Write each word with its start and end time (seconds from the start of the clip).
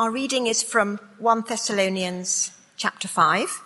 Our 0.00 0.10
reading 0.10 0.46
is 0.46 0.62
from 0.62 0.98
1 1.18 1.44
Thessalonians 1.46 2.52
chapter 2.78 3.06
5. 3.06 3.60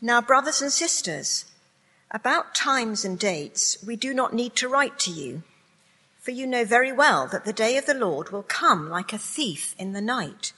Now, 0.00 0.20
brothers 0.20 0.60
and 0.60 0.72
sisters, 0.72 1.44
about 2.10 2.52
times 2.52 3.04
and 3.04 3.16
dates 3.16 3.78
we 3.86 3.94
do 3.94 4.12
not 4.12 4.34
need 4.34 4.56
to 4.56 4.68
write 4.68 4.98
to 4.98 5.12
you, 5.12 5.44
for 6.18 6.32
you 6.32 6.48
know 6.48 6.64
very 6.64 6.90
well 6.90 7.28
that 7.28 7.44
the 7.44 7.52
day 7.52 7.76
of 7.76 7.86
the 7.86 7.94
Lord 7.94 8.30
will 8.30 8.42
come 8.42 8.90
like 8.90 9.12
a 9.12 9.18
thief 9.18 9.76
in 9.78 9.92
the 9.92 10.00
night. 10.00 10.52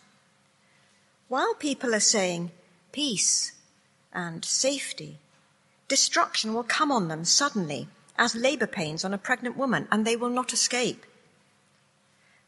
While 1.28 1.52
people 1.52 1.94
are 1.94 2.00
saying 2.00 2.50
peace 2.92 3.52
and 4.10 4.42
safety, 4.42 5.18
destruction 5.88 6.54
will 6.54 6.64
come 6.64 6.90
on 6.90 7.08
them 7.08 7.26
suddenly 7.26 7.88
as 8.16 8.34
labor 8.34 8.66
pains 8.66 9.04
on 9.04 9.12
a 9.12 9.18
pregnant 9.18 9.58
woman, 9.58 9.86
and 9.90 10.06
they 10.06 10.16
will 10.16 10.30
not 10.30 10.54
escape. 10.54 11.04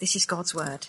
This 0.00 0.16
is 0.16 0.24
God's 0.24 0.54
word. 0.54 0.86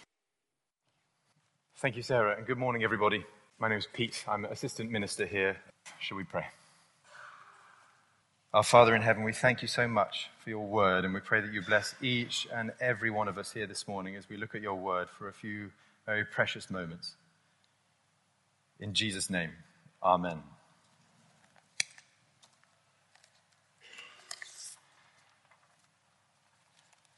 Thank 1.76 1.98
you, 1.98 2.02
Sarah, 2.02 2.38
and 2.38 2.48
good 2.48 2.58
morning, 2.58 2.82
everybody. 2.82 3.26
My 3.60 3.68
name 3.68 3.78
is 3.78 3.88
Pete. 3.92 4.24
I'm 4.26 4.46
assistant 4.46 4.90
minister 4.90 5.26
here. 5.26 5.58
Shall 6.00 6.16
we 6.16 6.24
pray? 6.24 6.46
Our 8.54 8.64
Father 8.64 8.96
in 8.96 9.02
heaven, 9.02 9.24
we 9.26 9.34
thank 9.34 9.62
you 9.62 9.68
so 9.68 9.86
much 9.86 10.30
for 10.42 10.50
your 10.50 10.66
word, 10.66 11.04
and 11.04 11.14
we 11.14 11.20
pray 11.20 11.42
that 11.42 11.52
you 11.52 11.62
bless 11.62 11.94
each 12.02 12.48
and 12.54 12.72
every 12.80 13.10
one 13.10 13.28
of 13.28 13.38
us 13.38 13.52
here 13.52 13.68
this 13.68 13.86
morning 13.86 14.16
as 14.16 14.30
we 14.30 14.38
look 14.38 14.56
at 14.56 14.62
your 14.62 14.76
word 14.76 15.10
for 15.10 15.28
a 15.28 15.34
few 15.34 15.72
very 16.06 16.24
precious 16.24 16.70
moments. 16.70 17.16
In 18.80 18.94
Jesus' 18.94 19.30
name, 19.30 19.52
Amen. 20.02 20.42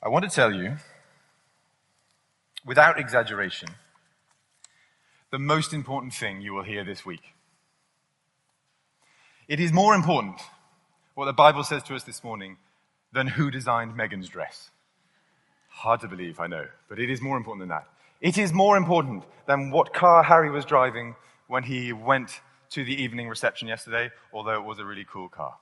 I 0.01 0.09
want 0.09 0.27
to 0.27 0.31
tell 0.31 0.51
you, 0.51 0.77
without 2.65 2.99
exaggeration, 2.99 3.69
the 5.31 5.39
most 5.39 5.73
important 5.73 6.13
thing 6.13 6.41
you 6.41 6.53
will 6.53 6.63
hear 6.63 6.83
this 6.83 7.05
week. 7.05 7.33
It 9.47 9.59
is 9.59 9.73
more 9.73 9.93
important, 9.93 10.39
what 11.15 11.25
the 11.25 11.33
Bible 11.33 11.63
says 11.63 11.83
to 11.83 11.95
us 11.95 12.03
this 12.03 12.23
morning, 12.23 12.57
than 13.11 13.27
who 13.27 13.51
designed 13.51 13.93
Meghan's 13.93 14.29
dress. 14.29 14.71
Hard 15.69 16.01
to 16.01 16.07
believe, 16.07 16.39
I 16.39 16.47
know, 16.47 16.67
but 16.87 16.99
it 16.99 17.09
is 17.09 17.21
more 17.21 17.37
important 17.37 17.61
than 17.61 17.69
that. 17.69 17.87
It 18.21 18.37
is 18.37 18.53
more 18.53 18.77
important 18.77 19.23
than 19.47 19.69
what 19.69 19.93
car 19.93 20.23
Harry 20.23 20.49
was 20.49 20.65
driving 20.65 21.15
when 21.47 21.63
he 21.63 21.91
went 21.91 22.39
to 22.69 22.83
the 22.83 23.01
evening 23.01 23.27
reception 23.27 23.67
yesterday, 23.67 24.11
although 24.31 24.55
it 24.55 24.63
was 24.63 24.79
a 24.79 24.85
really 24.85 25.05
cool 25.05 25.29
car. 25.29 25.55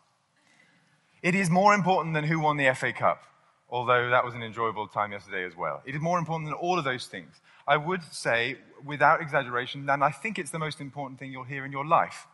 It 1.21 1.35
is 1.35 1.49
more 1.49 1.73
important 1.73 2.13
than 2.13 2.23
who 2.23 2.39
won 2.39 2.57
the 2.57 2.71
FA 2.73 2.93
Cup, 2.93 3.23
although 3.71 4.09
that 4.09 4.25
was 4.25 4.35
an 4.35 4.43
enjoyable 4.43 4.87
time 4.87 5.13
yesterday 5.13 5.45
as 5.45 5.55
well. 5.55 5.81
It 5.85 5.95
is 5.95 6.01
more 6.01 6.19
important 6.19 6.49
than 6.49 6.53
all 6.55 6.77
of 6.77 6.83
those 6.83 7.07
things. 7.07 7.39
I 7.65 7.77
would 7.77 8.03
say, 8.11 8.57
without 8.85 9.21
exaggeration, 9.21 9.85
that 9.85 10.01
I 10.01 10.11
think 10.11 10.37
it's 10.37 10.51
the 10.51 10.59
most 10.59 10.81
important 10.81 11.19
thing 11.19 11.31
you'll 11.31 11.45
hear 11.45 11.63
in 11.63 11.71
your 11.71 11.85
life. 11.85 12.27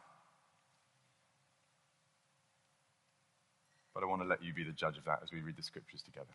But 3.94 4.04
I 4.04 4.08
want 4.08 4.22
to 4.24 4.28
let 4.28 4.44
you 4.44 4.54
be 4.54 4.64
the 4.64 4.72
judge 4.72 4.98
of 4.98 5.06
that 5.06 5.20
as 5.24 5.32
we 5.32 5.42
read 5.42 5.58
the 5.58 5.64
scriptures 5.64 6.02
together. 6.02 6.34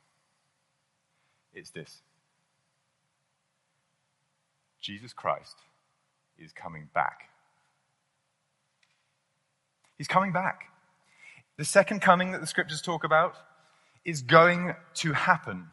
It's 1.53 1.71
this 1.71 2.03
Jesus 4.81 5.13
Christ 5.13 5.57
is 6.39 6.53
coming 6.53 6.89
back. 6.95 7.29
He's 9.99 10.09
coming 10.09 10.33
back. 10.33 10.71
The 11.57 11.65
second 11.65 12.01
coming 12.01 12.33
that 12.33 12.41
the 12.41 12.47
scriptures 12.47 12.83
talk 12.83 13.05
about 13.05 13.37
is 14.05 14.23
going 14.23 14.75
to 14.95 15.13
happen. 15.13 15.69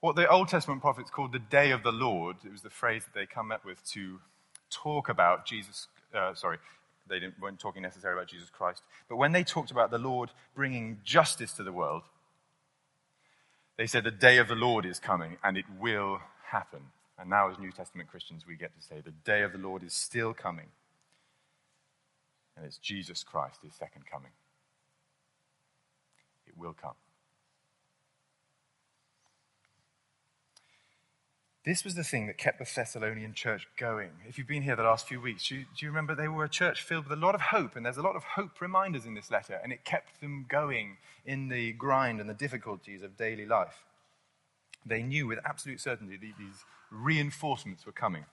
What 0.00 0.16
the 0.16 0.28
Old 0.28 0.48
Testament 0.48 0.82
prophets 0.82 1.10
called 1.10 1.32
the 1.32 1.38
day 1.38 1.70
of 1.70 1.82
the 1.82 1.92
Lord, 1.92 2.36
it 2.44 2.52
was 2.52 2.62
the 2.62 2.70
phrase 2.70 3.04
that 3.04 3.18
they 3.18 3.26
come 3.26 3.50
up 3.50 3.64
with 3.64 3.84
to 3.92 4.20
talk 4.70 5.08
about 5.08 5.46
Jesus, 5.46 5.88
uh, 6.14 6.34
sorry, 6.34 6.58
they 7.08 7.20
weren't 7.40 7.58
talking 7.58 7.82
necessarily 7.82 8.18
about 8.18 8.28
Jesus 8.28 8.50
Christ, 8.50 8.82
but 9.08 9.16
when 9.16 9.32
they 9.32 9.44
talked 9.44 9.70
about 9.70 9.90
the 9.90 9.98
Lord 9.98 10.30
bringing 10.54 11.00
justice 11.04 11.52
to 11.54 11.62
the 11.62 11.72
world, 11.72 12.02
they 13.76 13.86
said 13.86 14.04
the 14.04 14.10
day 14.10 14.38
of 14.38 14.48
the 14.48 14.54
Lord 14.54 14.86
is 14.86 14.98
coming 14.98 15.36
and 15.44 15.56
it 15.56 15.66
will 15.78 16.20
happen. 16.50 16.80
And 17.18 17.30
now, 17.30 17.50
as 17.50 17.58
New 17.58 17.72
Testament 17.72 18.10
Christians, 18.10 18.44
we 18.46 18.56
get 18.56 18.74
to 18.78 18.82
say 18.82 19.00
the 19.00 19.10
day 19.10 19.42
of 19.42 19.52
the 19.52 19.58
Lord 19.58 19.82
is 19.82 19.94
still 19.94 20.34
coming. 20.34 20.66
And 22.56 22.64
it's 22.64 22.78
Jesus 22.78 23.22
Christ, 23.22 23.60
his 23.62 23.74
second 23.74 24.04
coming. 24.10 24.32
It 26.46 26.56
will 26.56 26.74
come. 26.74 26.94
This 31.66 31.82
was 31.82 31.96
the 31.96 32.04
thing 32.04 32.28
that 32.28 32.38
kept 32.38 32.60
the 32.60 32.64
Thessalonian 32.64 33.34
church 33.34 33.66
going. 33.76 34.10
If 34.28 34.38
you've 34.38 34.46
been 34.46 34.62
here 34.62 34.76
the 34.76 34.84
last 34.84 35.08
few 35.08 35.20
weeks, 35.20 35.48
do 35.48 35.56
you, 35.56 35.64
do 35.76 35.84
you, 35.84 35.90
remember 35.90 36.14
they 36.14 36.28
were 36.28 36.44
a 36.44 36.48
church 36.48 36.80
filled 36.80 37.08
with 37.08 37.18
a 37.18 37.20
lot 37.20 37.34
of 37.34 37.40
hope? 37.40 37.74
And 37.74 37.84
there's 37.84 37.96
a 37.96 38.02
lot 38.02 38.14
of 38.14 38.22
hope 38.22 38.60
reminders 38.60 39.04
in 39.04 39.14
this 39.14 39.32
letter, 39.32 39.58
and 39.60 39.72
it 39.72 39.84
kept 39.84 40.20
them 40.20 40.46
going 40.48 40.98
in 41.24 41.48
the 41.48 41.72
grind 41.72 42.20
and 42.20 42.30
the 42.30 42.34
difficulties 42.34 43.02
of 43.02 43.16
daily 43.16 43.46
life. 43.46 43.82
They 44.86 45.02
knew 45.02 45.26
with 45.26 45.40
absolute 45.44 45.80
certainty 45.80 46.16
that 46.16 46.38
these 46.38 46.64
reinforcements 46.92 47.84
were 47.84 47.90
coming. 47.90 48.26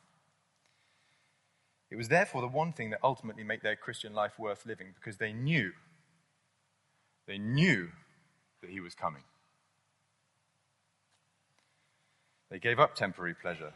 It 1.90 1.96
was 1.96 2.10
therefore 2.10 2.42
the 2.42 2.48
one 2.48 2.72
thing 2.72 2.92
that 2.92 3.00
ultimately 3.04 3.44
made 3.44 3.64
their 3.64 3.76
Christian 3.76 4.14
life 4.14 4.38
worth 4.38 4.64
living 4.64 4.94
because 4.94 5.18
they 5.18 5.34
knew, 5.34 5.72
they 7.26 7.40
knew 7.40 7.90
that 8.62 8.70
he 8.70 8.80
was 8.80 8.94
coming. 8.94 9.24
They 12.54 12.60
gave 12.60 12.80
up 12.80 12.94
temporary 12.94 13.34
pleasure. 13.34 13.74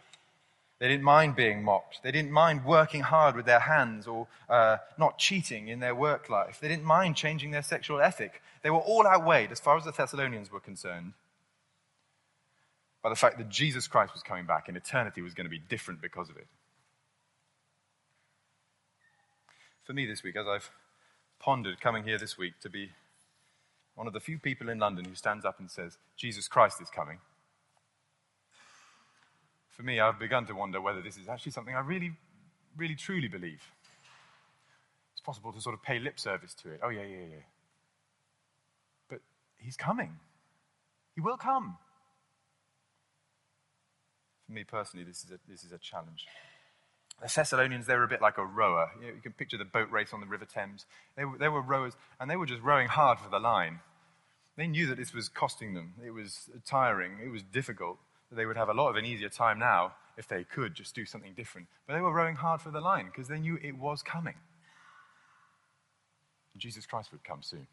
They 0.77 0.87
didn't 0.87 1.03
mind 1.03 1.35
being 1.35 1.63
mocked. 1.63 2.03
They 2.03 2.11
didn't 2.11 2.29
mind 2.29 2.63
working 2.63 3.01
hard 3.01 3.35
with 3.35 3.47
their 3.47 3.61
hands 3.61 4.05
or 4.05 4.27
uh, 4.47 4.77
not 4.99 5.17
cheating 5.17 5.67
in 5.67 5.79
their 5.79 5.95
work 5.95 6.29
life. 6.29 6.59
They 6.61 6.67
didn't 6.67 6.83
mind 6.83 7.15
changing 7.15 7.49
their 7.49 7.63
sexual 7.63 7.99
ethic. 7.99 8.39
They 8.61 8.69
were 8.69 8.77
all 8.77 9.07
outweighed, 9.07 9.51
as 9.51 9.59
far 9.59 9.77
as 9.77 9.83
the 9.85 9.91
Thessalonians 9.91 10.51
were 10.51 10.59
concerned, 10.59 11.13
by 13.01 13.09
the 13.09 13.15
fact 13.15 13.39
that 13.39 13.49
Jesus 13.49 13.87
Christ 13.87 14.13
was 14.13 14.21
coming 14.21 14.45
back 14.45 14.67
and 14.67 14.77
eternity 14.77 15.23
was 15.23 15.33
going 15.33 15.45
to 15.45 15.49
be 15.49 15.57
different 15.57 15.99
because 15.99 16.29
of 16.29 16.37
it. 16.37 16.45
For 19.85 19.93
me 19.93 20.05
this 20.05 20.21
week, 20.21 20.35
as 20.35 20.45
I've 20.45 20.69
pondered 21.39 21.81
coming 21.81 22.03
here 22.03 22.19
this 22.19 22.37
week 22.37 22.53
to 22.61 22.69
be 22.69 22.91
one 23.95 24.05
of 24.05 24.13
the 24.13 24.19
few 24.19 24.37
people 24.37 24.69
in 24.69 24.77
London 24.77 25.05
who 25.05 25.15
stands 25.15 25.45
up 25.45 25.59
and 25.59 25.71
says, 25.71 25.97
Jesus 26.15 26.47
Christ 26.47 26.79
is 26.79 26.91
coming 26.91 27.17
for 29.77 29.83
me, 29.83 29.99
I've 29.99 30.17
begun 30.17 30.47
to 30.47 30.53
wonder 30.53 30.81
whether 30.81 31.03
this 31.03 31.17
is 31.17 31.29
actually 31.29 31.51
something 31.51 31.75
I 31.75 31.81
really, 31.81 32.11
really, 32.75 32.95
truly 32.95 33.27
believe. 33.27 33.61
It's 35.13 35.21
possible 35.21 35.53
to 35.53 35.61
sort 35.61 35.75
of 35.75 35.83
pay 35.83 35.99
lip 35.99 36.19
service 36.19 36.55
to 36.63 36.71
it. 36.71 36.79
Oh, 36.83 36.89
yeah, 36.89 37.03
yeah, 37.03 37.25
yeah. 37.29 37.43
But 39.07 39.19
he's 39.59 39.77
coming. 39.77 40.17
He 41.13 41.21
will 41.21 41.37
come. 41.37 41.77
For 44.47 44.53
me 44.53 44.63
personally, 44.63 45.05
this 45.05 45.23
is 45.23 45.29
a, 45.29 45.39
this 45.47 45.63
is 45.63 45.71
a 45.71 45.77
challenge. 45.77 46.25
The 47.21 47.31
Thessalonians, 47.33 47.85
they 47.85 47.95
were 47.95 48.03
a 48.03 48.07
bit 48.07 48.21
like 48.21 48.39
a 48.39 48.45
rower. 48.45 48.89
You, 48.99 49.07
know, 49.07 49.13
you 49.13 49.21
can 49.21 49.33
picture 49.33 49.57
the 49.57 49.65
boat 49.65 49.91
race 49.91 50.11
on 50.11 50.21
the 50.21 50.27
River 50.27 50.45
Thames. 50.45 50.87
They 51.15 51.25
were, 51.25 51.37
they 51.37 51.49
were 51.49 51.61
rowers, 51.61 51.93
and 52.19 52.31
they 52.31 52.35
were 52.35 52.45
just 52.47 52.63
rowing 52.63 52.87
hard 52.87 53.19
for 53.19 53.29
the 53.29 53.39
line. 53.39 53.81
They 54.55 54.65
knew 54.65 54.87
that 54.87 54.97
this 54.97 55.13
was 55.13 55.29
costing 55.29 55.75
them. 55.75 55.93
It 56.03 56.11
was 56.11 56.49
tiring. 56.65 57.19
It 57.23 57.29
was 57.29 57.43
difficult. 57.43 57.99
They 58.31 58.45
would 58.45 58.57
have 58.57 58.69
a 58.69 58.73
lot 58.73 58.89
of 58.89 58.95
an 58.95 59.05
easier 59.05 59.29
time 59.29 59.59
now 59.59 59.93
if 60.17 60.27
they 60.27 60.43
could 60.43 60.73
just 60.73 60.95
do 60.95 61.05
something 61.05 61.33
different. 61.33 61.67
But 61.85 61.93
they 61.93 62.01
were 62.01 62.11
rowing 62.13 62.35
hard 62.35 62.61
for 62.61 62.71
the 62.71 62.81
line 62.81 63.05
because 63.05 63.27
they 63.27 63.39
knew 63.39 63.57
it 63.61 63.77
was 63.77 64.01
coming. 64.01 64.35
Jesus 66.57 66.85
Christ 66.85 67.11
would 67.11 67.23
come 67.23 67.43
soon. 67.43 67.67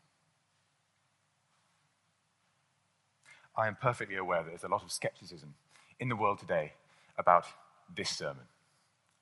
I 3.57 3.67
am 3.67 3.77
perfectly 3.81 4.17
aware 4.17 4.43
that 4.43 4.51
there's 4.51 4.65
a 4.65 4.69
lot 4.69 4.83
of 4.83 4.93
skepticism 4.93 5.55
in 6.01 6.09
the 6.09 6.17
world 6.17 6.39
today 6.39 6.73
about 7.17 7.47
this 7.95 8.11
sermon. 8.11 8.45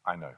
I 0.07 0.17
know. 0.17 0.33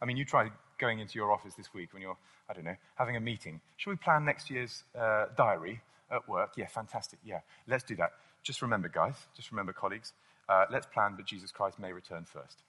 I 0.00 0.04
mean, 0.04 0.16
you 0.16 0.24
try 0.24 0.50
going 0.78 0.98
into 0.98 1.14
your 1.14 1.32
office 1.32 1.54
this 1.54 1.72
week 1.72 1.92
when 1.92 2.02
you're, 2.02 2.16
I 2.48 2.54
don't 2.54 2.64
know, 2.64 2.76
having 2.96 3.16
a 3.16 3.20
meeting. 3.20 3.60
Shall 3.76 3.92
we 3.92 3.96
plan 3.96 4.24
next 4.24 4.50
year's 4.50 4.84
uh, 4.98 5.26
diary 5.36 5.80
at 6.10 6.28
work? 6.28 6.52
Yeah, 6.56 6.66
fantastic. 6.66 7.18
Yeah, 7.24 7.40
let's 7.66 7.84
do 7.84 7.94
that. 7.96 8.12
Just 8.42 8.62
remember, 8.62 8.88
guys, 8.88 9.14
just 9.34 9.50
remember, 9.50 9.72
colleagues, 9.72 10.12
uh, 10.48 10.66
let's 10.70 10.86
plan, 10.86 11.14
but 11.16 11.26
Jesus 11.26 11.50
Christ 11.50 11.78
may 11.78 11.92
return 11.92 12.24
first. 12.24 12.62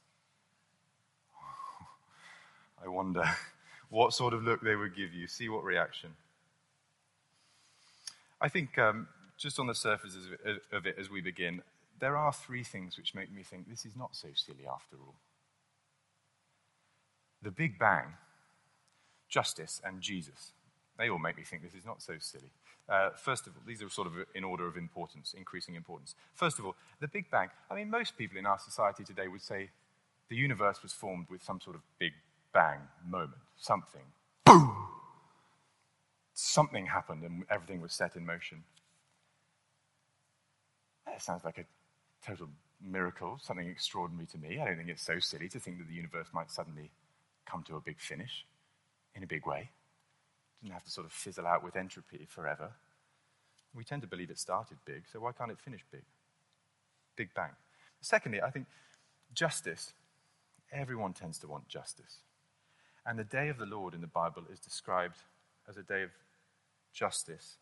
I 2.84 2.88
wonder 2.88 3.24
what 3.90 4.14
sort 4.14 4.34
of 4.34 4.44
look 4.44 4.62
they 4.62 4.76
would 4.76 4.96
give 4.96 5.14
you. 5.14 5.28
See 5.28 5.50
what 5.50 5.64
reaction. 5.64 6.12
I 8.40 8.50
think, 8.50 8.78
um, 8.78 9.08
just 9.38 9.60
on 9.60 9.68
the 9.68 9.76
surface 9.76 10.16
of 10.72 10.86
it 10.86 10.96
as 11.00 11.10
we 11.10 11.22
begin, 11.22 11.62
there 12.00 12.16
are 12.16 12.32
three 12.32 12.64
things 12.64 12.98
which 12.98 13.16
make 13.16 13.32
me 13.32 13.44
think 13.44 13.68
this 13.68 13.86
is 13.86 13.96
not 13.96 14.16
so 14.16 14.30
silly 14.36 14.68
after 14.68 14.96
all 14.98 15.16
the 17.42 17.52
Big 17.52 17.78
Bang, 17.78 18.16
justice, 19.30 19.82
and 19.86 20.02
Jesus. 20.02 20.52
They 20.98 21.10
all 21.10 21.20
make 21.20 21.38
me 21.38 21.44
think 21.44 21.62
this 21.62 21.76
is 21.76 21.86
not 21.86 22.02
so 22.02 22.14
silly. 22.20 22.52
Uh, 22.90 23.10
first 23.16 23.48
of 23.48 23.54
all, 23.56 23.64
these 23.66 23.84
are 23.84 23.90
sort 23.90 24.08
of 24.08 24.14
in 24.34 24.44
order 24.44 24.66
of 24.66 24.78
importance, 24.78 25.34
increasing 25.38 25.76
importance. 25.76 26.16
First 26.34 26.58
of 26.58 26.66
all, 26.66 26.76
the 27.02 27.08
Big 27.08 27.30
Bang. 27.30 27.50
I 27.70 27.76
mean, 27.76 27.90
most 27.90 28.18
people 28.18 28.38
in 28.38 28.46
our 28.46 28.60
society 28.60 29.04
today 29.04 29.28
would 29.28 29.42
say 29.42 29.70
the 30.30 30.36
universe 30.36 30.82
was 30.82 30.94
formed 30.94 31.28
with 31.30 31.44
some 31.44 31.60
sort 31.60 31.76
of 31.76 31.82
Big 32.00 32.14
Bang 32.54 32.80
moment, 33.06 33.42
something. 33.58 34.04
Boom! 34.46 34.74
Something 36.34 36.86
happened 36.86 37.24
and 37.24 37.44
everything 37.50 37.82
was 37.82 37.94
set 37.94 38.16
in 38.16 38.26
motion. 38.26 38.64
That 41.06 41.22
sounds 41.22 41.44
like 41.44 41.58
a 41.58 41.66
total 42.26 42.48
miracle, 42.82 43.40
something 43.42 43.68
extraordinary 43.68 44.28
to 44.28 44.38
me. 44.38 44.60
I 44.60 44.66
don't 44.66 44.78
think 44.78 44.90
it's 44.90 45.02
so 45.02 45.20
silly 45.20 45.50
to 45.50 45.60
think 45.60 45.80
that 45.80 45.88
the 45.88 45.94
universe 45.94 46.28
might 46.34 46.52
suddenly 46.52 46.92
come 47.46 47.64
to 47.64 47.76
a 47.76 47.82
big 47.82 48.00
finish 48.00 48.46
in 49.16 49.24
a 49.24 49.28
big 49.28 49.46
way. 49.46 49.72
Doesn't 50.62 50.74
have 50.74 50.84
to 50.84 50.92
sort 50.92 51.06
of 51.06 51.12
fizzle 51.12 51.46
out 51.46 51.64
with 51.64 51.76
entropy 51.76 52.26
forever. 52.28 52.72
We 53.74 53.84
tend 53.84 54.02
to 54.02 54.08
believe 54.08 54.30
it 54.30 54.40
started 54.40 54.78
big, 54.86 55.04
so 55.12 55.20
why 55.20 55.32
can't 55.32 55.52
it 55.52 55.60
finish 55.60 55.84
big? 55.92 56.04
Big 57.16 57.34
bang. 57.36 57.52
Secondly, 58.02 58.42
I 58.42 58.50
think 58.50 58.68
justice. 59.34 59.94
Everyone 60.72 61.14
tends 61.14 61.38
to 61.40 61.48
want 61.48 61.68
justice. 61.68 62.18
And 63.06 63.18
the 63.18 63.24
day 63.24 63.50
of 63.50 63.58
the 63.58 63.66
Lord 63.66 63.94
in 63.94 64.02
the 64.02 64.08
Bible 64.08 64.44
is 64.52 64.60
described 64.60 65.18
as 65.70 65.78
a 65.78 65.84
day 65.84 66.04
of 66.04 66.10
justice. 66.92 67.58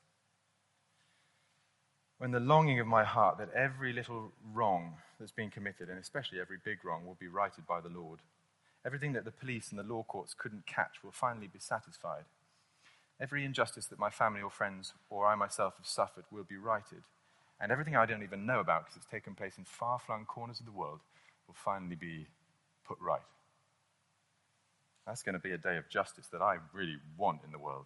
When 2.17 2.31
the 2.31 2.39
longing 2.39 2.79
of 2.79 2.87
my 2.87 3.03
heart 3.03 3.37
that 3.39 3.53
every 3.53 3.91
little 3.91 4.31
wrong 4.53 4.93
that's 5.19 5.31
been 5.31 5.49
committed, 5.49 5.89
and 5.89 5.99
especially 5.99 6.39
every 6.39 6.57
big 6.63 6.83
wrong, 6.85 7.05
will 7.05 7.17
be 7.19 7.27
righted 7.27 7.67
by 7.67 7.81
the 7.81 7.89
Lord 7.89 8.21
Everything 8.85 9.13
that 9.13 9.25
the 9.25 9.31
police 9.31 9.71
and 9.71 9.79
the 9.79 9.83
law 9.83 10.03
courts 10.03 10.35
couldn't 10.37 10.67
catch 10.67 11.03
will 11.03 11.11
finally 11.11 11.47
be 11.47 11.57
satisfied. 11.57 12.25
Every 13.19 13.45
injustice 13.45 13.85
that 13.87 13.99
my 13.99 14.09
family 14.09 14.41
or 14.41 14.49
friends 14.49 14.93
or 15.09 15.25
I 15.25 15.35
myself 15.35 15.75
have 15.77 15.87
suffered 15.87 16.25
will 16.31 16.43
be 16.43 16.57
righted. 16.57 17.03
And 17.59 17.71
everything 17.71 17.95
I 17.95 18.05
don't 18.05 18.23
even 18.23 18.45
know 18.45 18.59
about 18.59 18.85
because 18.85 18.97
it's 18.97 19.05
taken 19.05 19.35
place 19.35 19.57
in 19.57 19.63
far 19.63 19.99
flung 19.99 20.25
corners 20.25 20.59
of 20.59 20.65
the 20.65 20.71
world 20.71 20.99
will 21.47 21.55
finally 21.55 21.95
be 21.95 22.27
put 22.85 22.97
right. 22.99 23.21
That's 25.07 25.23
going 25.23 25.33
to 25.33 25.39
be 25.39 25.51
a 25.51 25.57
day 25.57 25.77
of 25.77 25.87
justice 25.89 26.27
that 26.27 26.41
I 26.41 26.57
really 26.73 26.97
want 27.17 27.41
in 27.45 27.51
the 27.51 27.59
world. 27.59 27.85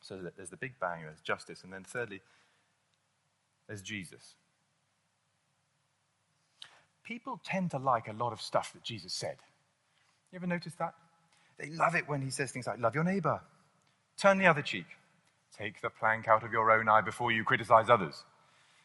So 0.00 0.18
there's 0.36 0.50
the 0.50 0.56
big 0.56 0.78
bang, 0.80 1.02
there's 1.02 1.20
justice. 1.20 1.62
And 1.64 1.72
then 1.72 1.84
thirdly, 1.84 2.20
there's 3.66 3.82
Jesus 3.82 4.36
people 7.04 7.40
tend 7.44 7.70
to 7.70 7.78
like 7.78 8.08
a 8.08 8.12
lot 8.12 8.32
of 8.32 8.40
stuff 8.40 8.72
that 8.72 8.82
Jesus 8.82 9.12
said. 9.12 9.36
You 10.32 10.36
ever 10.36 10.46
notice 10.46 10.74
that? 10.78 10.94
They 11.58 11.70
love 11.70 11.94
it 11.94 12.08
when 12.08 12.22
he 12.22 12.30
says 12.30 12.50
things 12.50 12.66
like, 12.66 12.80
Love 12.80 12.94
your 12.94 13.04
neighbor, 13.04 13.40
turn 14.16 14.38
the 14.38 14.46
other 14.46 14.62
cheek, 14.62 14.86
take 15.56 15.80
the 15.80 15.90
plank 15.90 16.28
out 16.28 16.42
of 16.42 16.52
your 16.52 16.70
own 16.70 16.88
eye 16.88 17.00
before 17.00 17.32
you 17.32 17.44
criticize 17.44 17.90
others. 17.90 18.24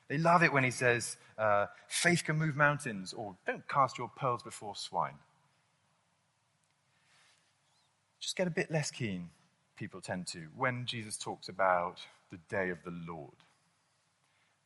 They 0.08 0.18
love 0.18 0.44
it 0.44 0.52
when 0.52 0.64
he 0.64 0.72
says, 0.72 1.18
uh, 1.38 1.68
Faith 1.88 2.24
can 2.26 2.38
move 2.38 2.56
mountains, 2.56 3.14
or 3.14 3.36
don't 3.46 3.68
cast 3.68 3.98
your 3.98 4.10
pearls 4.16 4.44
before 4.44 4.76
swine. 4.76 5.16
Just 8.20 8.36
get 8.36 8.48
a 8.48 8.52
bit 8.52 8.72
less 8.72 8.92
keen, 8.92 9.30
people 9.78 10.02
tend 10.02 10.28
to, 10.28 10.48
when 10.58 10.86
Jesus 10.86 11.18
talks 11.18 11.48
about 11.48 12.00
the 12.32 12.40
day 12.50 12.70
of 12.70 12.80
the 12.84 12.94
Lord, 13.08 13.38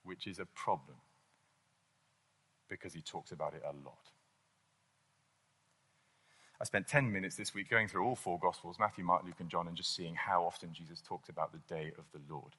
which 0.03 0.27
is 0.27 0.39
a 0.39 0.45
problem 0.45 0.97
because 2.67 2.93
he 2.93 3.01
talks 3.01 3.31
about 3.31 3.53
it 3.53 3.61
a 3.63 3.73
lot. 3.85 4.09
I 6.63 6.65
spent 6.65 6.87
10 6.87 7.11
minutes 7.11 7.35
this 7.35 7.53
week 7.53 7.69
going 7.69 7.89
through 7.89 8.05
all 8.05 8.15
four 8.15 8.39
Gospels 8.39 8.77
Matthew, 8.79 9.03
Mark, 9.03 9.25
Luke, 9.25 9.35
and 9.39 9.49
John 9.49 9.67
and 9.67 9.75
just 9.75 9.93
seeing 9.93 10.15
how 10.15 10.45
often 10.45 10.69
Jesus 10.71 11.01
talks 11.05 11.27
about 11.27 11.51
the 11.51 11.57
day 11.67 11.91
of 11.97 12.05
the 12.13 12.21
Lord. 12.33 12.53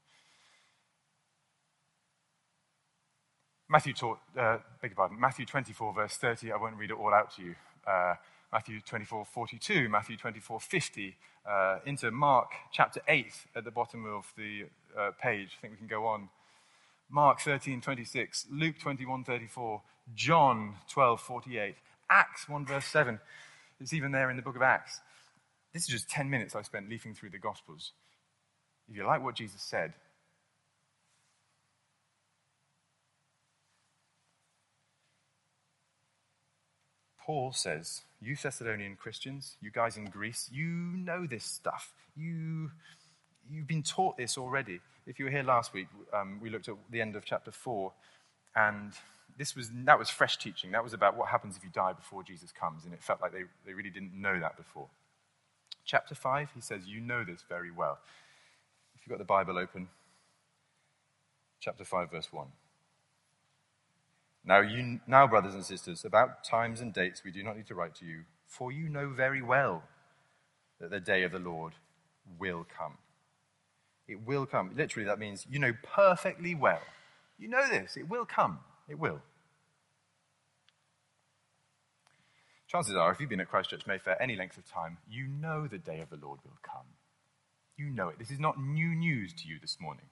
Matthew, 3.67 3.95
taught, 3.95 4.19
uh, 4.39 4.59
beg 4.83 4.91
your 4.91 4.97
pardon, 4.97 5.19
Matthew 5.19 5.47
24, 5.47 5.95
verse 5.95 6.19
30, 6.19 6.53
I 6.53 6.56
won't 6.59 6.77
read 6.77 6.91
it 6.91 6.99
all 6.99 7.15
out 7.15 7.35
to 7.37 7.43
you. 7.45 7.55
Uh, 7.87 8.17
Matthew 8.53 8.83
24, 8.83 9.25
42, 9.25 9.89
Matthew 9.89 10.19
24, 10.19 10.61
50, 10.61 11.17
uh, 11.49 11.79
into 11.87 12.11
Mark 12.11 12.50
chapter 12.73 13.00
8 13.09 13.33
at 13.57 13.65
the 13.65 13.71
bottom 13.71 14.05
of 14.05 14.31
the 14.37 14.67
uh, 14.99 15.12
page. 15.19 15.57
I 15.57 15.61
think 15.62 15.73
we 15.73 15.79
can 15.79 15.87
go 15.87 16.05
on. 16.05 16.29
Mark 17.09 17.41
13, 17.41 17.81
26, 17.81 18.49
Luke 18.53 18.79
21, 18.79 19.25
34, 19.25 19.81
John 20.15 20.75
12, 20.91 21.21
48, 21.23 21.77
Acts 22.11 22.50
1, 22.50 22.67
verse 22.67 22.85
7. 22.85 23.19
It's 23.81 23.93
even 23.93 24.12
there 24.12 24.31
in 24.31 24.37
the 24.37 24.43
book 24.43 24.56
of 24.56 24.62
Acts. 24.62 25.00
This 25.73 25.82
is 25.82 25.88
just 25.88 26.09
10 26.09 26.31
minutes 26.31 26.55
I 26.55 26.62
spent 26.62 26.88
leafing 26.88 27.15
through 27.15 27.31
the 27.31 27.38
Gospels. 27.38 27.93
If 28.88 28.97
you 28.97 29.05
like 29.06 29.23
what 29.23 29.35
Jesus 29.35 29.62
said, 29.62 29.94
Paul 37.25 37.52
says, 37.52 38.02
You 38.21 38.37
Thessalonian 38.37 38.97
Christians, 38.97 39.57
you 39.61 39.71
guys 39.71 39.97
in 39.97 40.04
Greece, 40.04 40.50
you 40.52 40.66
know 40.66 41.26
this 41.26 41.45
stuff. 41.45 41.95
You, 42.14 42.71
you've 43.50 43.66
been 43.66 43.83
taught 43.83 44.19
this 44.19 44.37
already. 44.37 44.81
If 45.07 45.19
you 45.19 45.25
were 45.25 45.31
here 45.31 45.43
last 45.43 45.73
week, 45.73 45.88
um, 46.12 46.38
we 46.43 46.50
looked 46.50 46.69
at 46.69 46.75
the 46.90 47.00
end 47.00 47.16
of 47.16 47.25
chapter 47.25 47.50
4, 47.50 47.93
and 48.57 48.93
this 49.37 49.57
was, 49.57 49.71
that 49.85 49.99
was 49.99 50.09
fresh 50.11 50.38
teaching. 50.38 50.71
That 50.73 50.85
was 50.85 50.93
about 50.93 51.17
what 51.17 51.29
happens 51.29 51.57
if 51.57 51.64
you 51.64 51.71
die 51.71 51.93
before 51.93 52.23
Jesus 52.23 52.53
comes, 52.53 52.85
and 52.85 52.95
it 52.95 53.03
felt 53.03 53.21
like 53.21 53.33
they, 53.33 53.45
they 53.67 53.75
really 53.75 53.91
didn't 53.91 54.14
know 54.14 54.38
that 54.38 54.57
before. 54.57 54.87
Chapter 55.85 56.14
5, 56.14 56.50
he 56.55 56.61
says, 56.61 56.87
You 56.87 57.00
know 57.00 57.25
this 57.25 57.45
very 57.49 57.71
well. 57.71 57.99
If 58.95 59.03
you've 59.03 59.11
got 59.11 59.19
the 59.19 59.25
Bible 59.25 59.59
open, 59.59 59.88
chapter 61.61 61.85
5, 61.85 62.11
verse 62.11 62.33
1. 62.33 62.47
Now, 64.47 64.61
you, 64.61 65.00
now, 65.07 65.26
brothers 65.26 65.55
and 65.55 65.64
sisters, 65.64 66.05
about 66.05 66.45
times 66.45 66.81
and 66.81 66.93
dates 66.93 67.25
we 67.25 67.31
do 67.31 67.43
not 67.43 67.57
need 67.57 67.67
to 67.69 67.75
write 67.75 67.95
to 67.97 68.05
you, 68.05 68.25
for 68.47 68.71
you 68.71 68.88
know 68.88 69.09
very 69.09 69.43
well 69.43 69.83
that 70.81 70.91
the 70.91 71.00
day 71.00 71.23
of 71.23 71.33
the 71.33 71.38
Lord 71.38 71.73
will 72.38 72.67
come. 72.76 72.99
It 74.07 74.26
will 74.26 74.45
come. 74.45 74.73
Literally, 74.76 75.07
that 75.07 75.19
means 75.19 75.47
you 75.50 75.59
know 75.59 75.73
perfectly 75.83 76.55
well. 76.55 76.83
You 77.38 77.49
know 77.49 77.67
this. 77.69 77.97
It 77.97 78.09
will 78.09 78.26
come. 78.26 78.59
It 78.88 78.99
will. 78.99 79.21
Chances 82.67 82.97
are, 82.97 83.12
if 83.12 83.21
you've 83.21 83.31
been 83.31 83.41
at 83.41 83.49
Christchurch 83.49 83.87
Mayfair 83.87 84.21
any 84.21 84.37
length 84.37 84.59
of 84.59 84.69
time, 84.69 84.99
you 85.09 85.29
know 85.29 85.67
the 85.67 85.79
day 85.79 86.00
of 86.00 86.11
the 86.11 86.17
Lord 86.17 86.41
will 86.45 86.59
come. 86.62 86.87
You 87.76 87.87
know 87.87 88.09
it. 88.09 88.19
This 88.19 88.31
is 88.31 88.41
not 88.41 88.61
new 88.61 88.95
news 88.95 89.33
to 89.35 89.49
you 89.49 89.59
this 89.61 89.79
morning. 89.81 90.07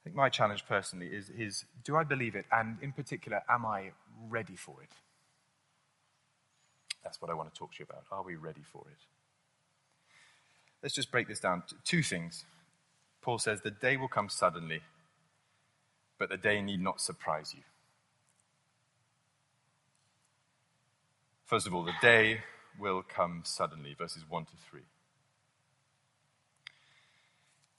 think 0.04 0.16
my 0.16 0.28
challenge 0.28 0.66
personally 0.66 1.06
is, 1.06 1.30
is 1.30 1.64
do 1.84 1.96
I 1.96 2.04
believe 2.04 2.34
it? 2.34 2.46
And 2.50 2.78
in 2.82 2.92
particular, 2.92 3.42
am 3.48 3.64
I 3.64 3.92
ready 4.28 4.56
for 4.56 4.82
it? 4.82 4.90
That's 7.02 7.22
what 7.22 7.30
I 7.30 7.34
want 7.34 7.52
to 7.52 7.58
talk 7.58 7.72
to 7.74 7.78
you 7.80 7.86
about. 7.88 8.04
Are 8.10 8.24
we 8.24 8.34
ready 8.34 8.62
for 8.62 8.84
it? 8.90 8.98
Let's 10.82 10.94
just 10.94 11.10
break 11.10 11.28
this 11.28 11.40
down. 11.40 11.62
Two 11.84 12.02
things. 12.02 12.44
Paul 13.22 13.38
says, 13.38 13.60
The 13.60 13.70
day 13.70 13.96
will 13.96 14.08
come 14.08 14.28
suddenly 14.28 14.80
but 16.18 16.28
the 16.28 16.36
day 16.36 16.60
need 16.60 16.80
not 16.80 17.00
surprise 17.00 17.54
you. 17.54 17.62
First 21.44 21.66
of 21.66 21.74
all, 21.74 21.84
the 21.84 21.92
day 22.02 22.40
will 22.78 23.02
come 23.02 23.42
suddenly, 23.44 23.94
verses 23.94 24.24
1 24.28 24.44
to 24.46 24.52
3. 24.68 24.80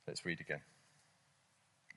Let's 0.08 0.26
read 0.26 0.40
again. 0.40 0.62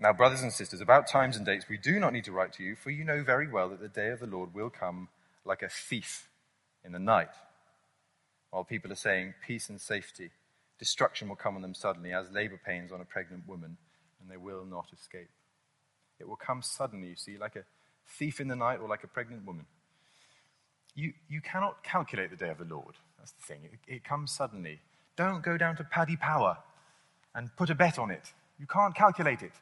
Now, 0.01 0.13
brothers 0.13 0.43
and 0.43 0.53
sisters, 0.53 0.81
about 0.81 1.07
times 1.07 1.37
and 1.37 1.47
dates 1.47 1.69
we 1.69 1.77
do 1.77 2.01
not 2.01 2.13
need 2.13 2.25
to 2.25 2.33
write 2.33 2.53
to 2.55 2.65
you, 2.65 2.75
for 2.75 2.91
you 2.91 3.05
know 3.05 3.23
very 3.23 3.47
well 3.47 3.69
that 3.69 3.81
the 3.81 3.89
day 3.89 4.09
of 4.09 4.19
the 4.19 4.27
Lord 4.27 4.55
will 4.55 4.71
come 4.71 5.09
like 5.45 5.63
a 5.63 5.69
thief 5.69 6.29
in 6.85 6.93
the 6.93 6.99
night. 6.99 7.31
While 8.51 8.65
people 8.65 8.91
are 8.91 8.97
saying 8.97 9.35
peace 9.47 9.69
and 9.69 9.81
safety, 9.81 10.31
destruction 10.79 11.29
will 11.29 11.37
come 11.37 11.55
on 11.55 11.63
them 11.63 11.75
suddenly, 11.75 12.13
as 12.13 12.31
labor 12.31 12.59
pains 12.65 12.91
on 12.91 13.01
a 13.01 13.05
pregnant 13.05 13.47
woman, 13.47 13.77
and 14.21 14.31
they 14.31 14.37
will 14.37 14.65
not 14.65 14.87
escape. 14.93 15.29
It 16.21 16.29
will 16.29 16.37
come 16.37 16.63
suddenly, 16.63 17.09
you 17.09 17.17
see, 17.17 17.39
like 17.39 17.57
a 17.57 17.65
thief 18.07 18.41
in 18.41 18.49
the 18.49 18.57
night 18.57 18.81
or 18.81 18.89
like 18.89 19.05
a 19.05 19.09
pregnant 19.09 19.47
woman. 19.47 19.67
You, 20.95 21.13
you 21.29 21.41
cannot 21.41 21.83
calculate 21.83 22.31
the 22.31 22.37
day 22.37 22.51
of 22.51 22.59
the 22.59 22.65
Lord. 22.65 22.95
That's 23.19 23.33
the 23.33 23.43
thing. 23.43 23.61
It, 23.65 23.95
it 23.95 24.05
comes 24.05 24.33
suddenly. 24.33 24.81
Don't 25.17 25.43
go 25.43 25.57
down 25.57 25.77
to 25.77 25.85
Paddy 25.85 26.17
Power 26.17 26.59
and 27.35 27.55
put 27.57 27.71
a 27.71 27.75
bet 27.75 27.99
on 27.99 28.11
it. 28.11 28.33
You 28.59 28.67
can't 28.67 28.95
calculate 28.95 29.43
it. 29.43 29.53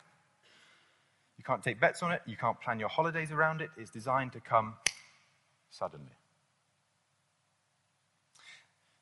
You 1.37 1.45
can't 1.45 1.63
take 1.63 1.81
bets 1.81 2.03
on 2.03 2.13
it. 2.13 2.23
You 2.27 2.37
can't 2.37 2.61
plan 2.61 2.81
your 2.81 2.89
holidays 2.89 3.31
around 3.31 3.61
it. 3.61 3.71
It's 3.77 3.91
designed 3.91 4.33
to 4.33 4.41
come 4.41 4.75
suddenly. 5.71 6.13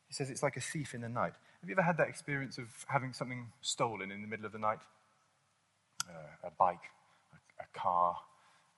He 0.09 0.15
says 0.15 0.31
it's 0.31 0.43
like 0.43 0.57
a 0.57 0.61
thief 0.61 0.95
in 0.95 1.01
the 1.01 1.09
night. 1.09 1.33
Have 1.61 1.69
you 1.69 1.75
ever 1.75 1.83
had 1.83 1.97
that 1.97 2.09
experience 2.09 2.59
of 2.59 2.67
having 2.89 3.13
something 3.13 3.47
stolen 3.61 4.11
in 4.11 4.23
the 4.23 4.29
middle 4.29 4.47
of 4.47 4.53
the 4.53 4.59
night? 4.59 4.79
Uh, 6.09 6.49
a 6.49 6.51
bike, 6.51 6.91
a, 7.61 7.79
car, 7.79 8.17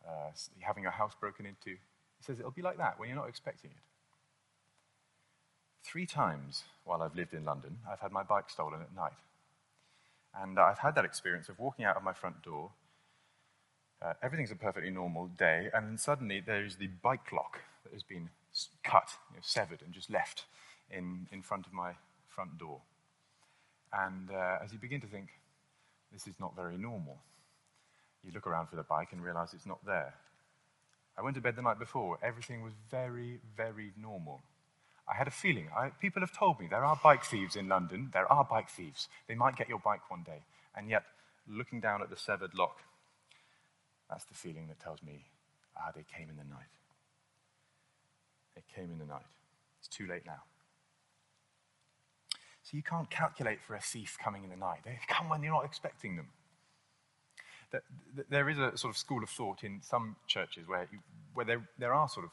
uh, 0.06 0.30
having 0.60 0.82
your 0.82 0.92
house 0.92 1.12
broken 1.18 1.46
into. 1.46 1.70
He 1.70 2.24
says 2.24 2.38
it'll 2.38 2.50
be 2.50 2.62
like 2.62 2.78
that 2.78 2.98
when 2.98 3.08
you're 3.08 3.16
not 3.16 3.28
expecting 3.28 3.70
it. 3.70 3.76
Three 5.84 6.06
times 6.06 6.64
while 6.84 7.02
I've 7.02 7.14
lived 7.14 7.32
in 7.32 7.44
London, 7.44 7.78
I've 7.90 8.00
had 8.00 8.12
my 8.12 8.22
bike 8.22 8.50
stolen 8.50 8.80
at 8.80 8.94
night. 8.94 9.12
And 10.34 10.58
I've 10.58 10.78
had 10.78 10.94
that 10.96 11.04
experience 11.04 11.48
of 11.48 11.58
walking 11.58 11.84
out 11.84 11.96
of 11.96 12.02
my 12.02 12.12
front 12.12 12.42
door. 12.42 12.70
Uh, 14.02 14.12
everything's 14.22 14.50
a 14.50 14.56
perfectly 14.56 14.90
normal 14.90 15.26
day, 15.26 15.70
and 15.74 15.86
then 15.86 15.98
suddenly 15.98 16.40
there's 16.40 16.76
the 16.76 16.88
bike 17.02 17.32
lock 17.32 17.60
that 17.84 17.92
has 17.92 18.02
been 18.02 18.28
cut, 18.84 19.10
you 19.30 19.36
know, 19.36 19.42
severed, 19.42 19.82
and 19.82 19.92
just 19.92 20.10
left 20.10 20.44
in, 20.90 21.26
in 21.32 21.42
front 21.42 21.66
of 21.66 21.72
my 21.72 21.92
front 22.28 22.58
door. 22.58 22.80
And 23.92 24.30
uh, 24.30 24.58
as 24.62 24.72
you 24.72 24.78
begin 24.78 25.00
to 25.00 25.06
think, 25.06 25.28
this 26.12 26.26
is 26.26 26.34
not 26.38 26.54
very 26.54 26.76
normal, 26.76 27.18
you 28.28 28.34
look 28.34 28.46
around 28.46 28.68
for 28.68 28.76
the 28.76 28.82
bike 28.82 29.08
and 29.12 29.24
realize 29.24 29.54
it's 29.54 29.66
not 29.66 29.84
there. 29.84 30.14
I 31.16 31.22
went 31.22 31.34
to 31.36 31.40
bed 31.40 31.56
the 31.56 31.62
night 31.62 31.78
before. 31.78 32.18
Everything 32.22 32.62
was 32.62 32.74
very, 32.90 33.40
very 33.56 33.92
normal. 34.00 34.40
I 35.08 35.16
had 35.16 35.26
a 35.26 35.32
feeling. 35.32 35.68
I, 35.76 35.88
people 35.88 36.20
have 36.20 36.36
told 36.36 36.60
me 36.60 36.68
there 36.68 36.84
are 36.84 37.00
bike 37.02 37.24
thieves 37.24 37.56
in 37.56 37.68
London. 37.68 38.10
There 38.12 38.30
are 38.30 38.44
bike 38.44 38.68
thieves. 38.68 39.08
They 39.26 39.34
might 39.34 39.56
get 39.56 39.68
your 39.68 39.78
bike 39.78 40.10
one 40.10 40.22
day. 40.22 40.42
And 40.76 40.90
yet, 40.90 41.04
looking 41.48 41.80
down 41.80 42.02
at 42.02 42.10
the 42.10 42.16
severed 42.16 42.54
lock, 42.54 42.76
that's 44.10 44.26
the 44.26 44.34
feeling 44.34 44.68
that 44.68 44.78
tells 44.78 45.02
me, 45.02 45.24
ah, 45.76 45.90
they 45.96 46.04
came 46.14 46.28
in 46.28 46.36
the 46.36 46.44
night. 46.44 46.68
They 48.54 48.62
came 48.74 48.90
in 48.92 48.98
the 48.98 49.06
night. 49.06 49.26
It's 49.78 49.88
too 49.88 50.06
late 50.06 50.26
now. 50.26 50.42
So 52.62 52.76
you 52.76 52.82
can't 52.82 53.08
calculate 53.08 53.60
for 53.66 53.74
a 53.74 53.80
thief 53.80 54.18
coming 54.22 54.44
in 54.44 54.50
the 54.50 54.56
night. 54.56 54.80
They 54.84 54.98
come 55.08 55.30
when 55.30 55.42
you're 55.42 55.54
not 55.54 55.64
expecting 55.64 56.16
them. 56.16 56.28
There 58.28 58.48
is 58.48 58.58
a 58.58 58.76
sort 58.76 58.90
of 58.90 58.96
school 58.96 59.22
of 59.22 59.30
thought 59.30 59.62
in 59.62 59.80
some 59.82 60.16
churches 60.26 60.66
where, 60.66 60.88
you, 60.90 60.98
where 61.34 61.44
there, 61.44 61.68
there 61.78 61.92
are 61.92 62.08
sort 62.08 62.24
of 62.24 62.32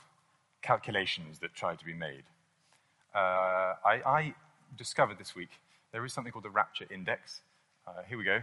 calculations 0.62 1.40
that 1.40 1.54
try 1.54 1.76
to 1.76 1.86
be 1.86 1.94
made. 1.94 2.24
Uh, 3.14 3.76
I, 3.86 4.02
I, 4.06 4.36
discovered 4.78 5.18
this 5.18 5.36
week 5.36 5.52
there 5.94 6.04
is 6.04 6.12
something 6.12 6.34
called 6.34 6.44
the 6.44 6.50
Rapture 6.50 6.86
Index. 6.92 7.42
Uh, 7.88 8.02
here 8.10 8.18
we 8.18 8.26
go. 8.26 8.42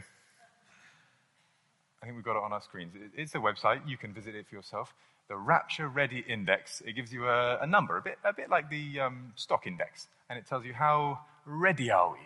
I 2.01 2.07
think 2.07 2.17
we've 2.17 2.25
got 2.25 2.37
it 2.37 2.43
on 2.43 2.53
our 2.53 2.63
screens. 2.63 2.95
It's 3.15 3.35
a 3.35 3.39
website. 3.39 3.87
You 3.87 3.99
can 3.99 4.15
visit 4.15 4.35
it 4.35 4.47
for 4.49 4.55
yourself. 4.55 4.95
The 5.29 5.37
Rapture 5.37 5.89
Ready 5.89 6.25
Index. 6.27 6.81
It 6.87 6.95
gives 6.95 7.13
you 7.13 7.29
a, 7.29 7.59
a 7.61 7.67
number, 7.67 7.97
a 7.99 8.03
bit, 8.03 8.19
a 8.25 8.33
bit 8.33 8.51
like 8.51 8.71
the 8.71 9.01
um, 9.01 9.33
stock 9.37 9.67
index, 9.67 10.09
and 10.31 10.39
it 10.39 10.47
tells 10.47 10.65
you 10.65 10.73
how 10.73 11.21
ready 11.45 11.91
are 11.91 12.13
we 12.13 12.19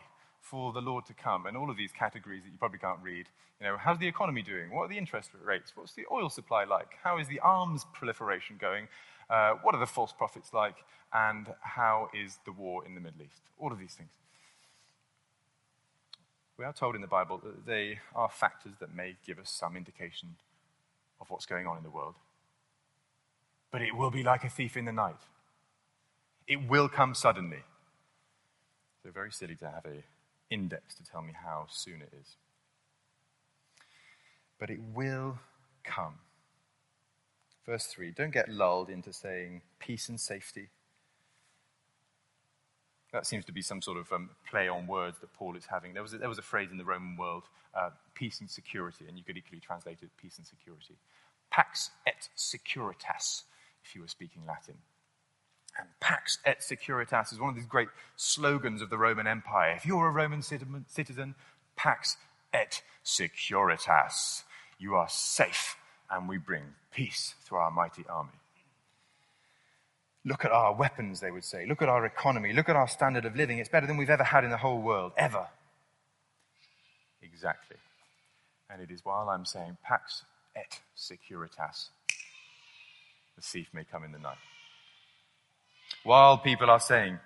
for 0.50 0.72
the 0.72 0.80
Lord 0.80 1.04
to 1.06 1.14
come, 1.14 1.46
and 1.46 1.56
all 1.56 1.70
of 1.70 1.76
these 1.76 1.90
categories 1.92 2.42
that 2.44 2.50
you 2.50 2.58
probably 2.58 2.78
can't 2.78 3.00
read. 3.02 3.26
You 3.60 3.66
know, 3.66 3.76
how's 3.76 3.98
the 3.98 4.06
economy 4.06 4.42
doing? 4.42 4.72
What 4.72 4.84
are 4.84 4.88
the 4.88 4.98
interest 4.98 5.30
rates? 5.44 5.72
What's 5.74 5.94
the 5.94 6.04
oil 6.12 6.30
supply 6.30 6.64
like? 6.64 6.88
How 7.02 7.18
is 7.18 7.26
the 7.26 7.40
arms 7.40 7.84
proliferation 7.92 8.56
going? 8.60 8.88
Uh, 9.28 9.54
what 9.62 9.74
are 9.74 9.78
the 9.78 9.86
false 9.86 10.12
prophets 10.12 10.52
like? 10.52 10.76
And 11.12 11.48
how 11.60 12.10
is 12.14 12.38
the 12.44 12.52
war 12.52 12.84
in 12.86 12.94
the 12.94 13.00
Middle 13.00 13.22
East? 13.22 13.42
All 13.58 13.72
of 13.72 13.78
these 13.78 13.94
things. 13.94 14.10
We 16.58 16.64
are 16.64 16.72
told 16.72 16.94
in 16.94 17.00
the 17.00 17.06
Bible 17.06 17.40
that 17.44 17.66
they 17.66 17.98
are 18.14 18.28
factors 18.30 18.74
that 18.80 18.94
may 18.94 19.16
give 19.26 19.38
us 19.38 19.50
some 19.50 19.76
indication 19.76 20.36
of 21.20 21.28
what's 21.28 21.46
going 21.46 21.66
on 21.66 21.76
in 21.76 21.82
the 21.82 21.90
world. 21.90 22.14
But 23.70 23.82
it 23.82 23.96
will 23.96 24.10
be 24.10 24.22
like 24.22 24.44
a 24.44 24.48
thief 24.48 24.76
in 24.76 24.84
the 24.84 24.92
night. 24.92 25.20
It 26.46 26.68
will 26.68 26.88
come 26.88 27.14
suddenly. 27.14 27.64
So, 29.02 29.10
very 29.10 29.32
silly 29.32 29.56
to 29.56 29.66
have 29.66 29.84
a 29.84 30.02
index 30.50 30.94
to 30.96 31.04
tell 31.04 31.22
me 31.22 31.32
how 31.44 31.66
soon 31.70 32.02
it 32.02 32.12
is. 32.20 32.36
But 34.58 34.70
it 34.70 34.80
will 34.94 35.38
come. 35.84 36.14
Verse 37.66 37.86
3 37.86 38.12
Don't 38.12 38.32
get 38.32 38.48
lulled 38.48 38.88
into 38.88 39.12
saying 39.12 39.62
peace 39.78 40.08
and 40.08 40.20
safety. 40.20 40.68
That 43.12 43.26
seems 43.26 43.44
to 43.46 43.52
be 43.52 43.62
some 43.62 43.80
sort 43.80 43.98
of 43.98 44.12
um, 44.12 44.30
play 44.48 44.68
on 44.68 44.86
words 44.86 45.18
that 45.20 45.32
Paul 45.32 45.56
is 45.56 45.64
having. 45.66 45.94
There 45.94 46.02
was 46.02 46.12
a, 46.12 46.18
there 46.18 46.28
was 46.28 46.38
a 46.38 46.42
phrase 46.42 46.70
in 46.70 46.76
the 46.76 46.84
Roman 46.84 47.16
world, 47.16 47.44
uh, 47.74 47.90
peace 48.14 48.40
and 48.40 48.50
security, 48.50 49.06
and 49.08 49.16
you 49.16 49.24
could 49.24 49.36
equally 49.36 49.60
translate 49.60 49.98
it 50.02 50.10
peace 50.20 50.38
and 50.38 50.46
security. 50.46 50.96
Pax 51.50 51.90
et 52.06 52.28
securitas, 52.36 53.44
if 53.84 53.94
you 53.94 54.02
were 54.02 54.08
speaking 54.08 54.42
Latin. 54.46 54.74
And 55.78 55.88
Pax 56.00 56.38
et 56.44 56.60
Securitas 56.60 57.32
is 57.32 57.38
one 57.38 57.50
of 57.50 57.56
these 57.56 57.66
great 57.66 57.88
slogans 58.16 58.80
of 58.80 58.90
the 58.90 58.96
Roman 58.96 59.26
Empire. 59.26 59.74
If 59.76 59.84
you're 59.84 60.08
a 60.08 60.10
Roman 60.10 60.42
citizen, 60.42 61.34
Pax 61.76 62.16
et 62.52 62.82
Securitas. 63.04 64.42
You 64.78 64.94
are 64.94 65.08
safe, 65.08 65.76
and 66.10 66.28
we 66.28 66.38
bring 66.38 66.74
peace 66.92 67.34
through 67.44 67.58
our 67.58 67.70
mighty 67.70 68.04
army. 68.08 68.32
Look 70.24 70.44
at 70.44 70.50
our 70.50 70.74
weapons, 70.74 71.20
they 71.20 71.30
would 71.30 71.44
say. 71.44 71.66
Look 71.66 71.82
at 71.82 71.88
our 71.88 72.04
economy. 72.04 72.52
Look 72.52 72.68
at 72.68 72.76
our 72.76 72.88
standard 72.88 73.24
of 73.24 73.36
living. 73.36 73.58
It's 73.58 73.68
better 73.68 73.86
than 73.86 73.96
we've 73.96 74.10
ever 74.10 74.24
had 74.24 74.44
in 74.44 74.50
the 74.50 74.56
whole 74.56 74.80
world, 74.80 75.12
ever. 75.16 75.46
Exactly. 77.22 77.76
And 78.68 78.82
it 78.82 78.90
is 78.90 79.04
while 79.04 79.28
I'm 79.28 79.44
saying 79.44 79.76
Pax 79.84 80.24
et 80.56 80.80
Securitas, 80.96 81.90
the 83.36 83.42
thief 83.42 83.68
may 83.72 83.84
come 83.84 84.02
in 84.02 84.12
the 84.12 84.18
night 84.18 84.38
while 86.06 86.38
people 86.38 86.70
are 86.70 86.78
saying 86.78 87.18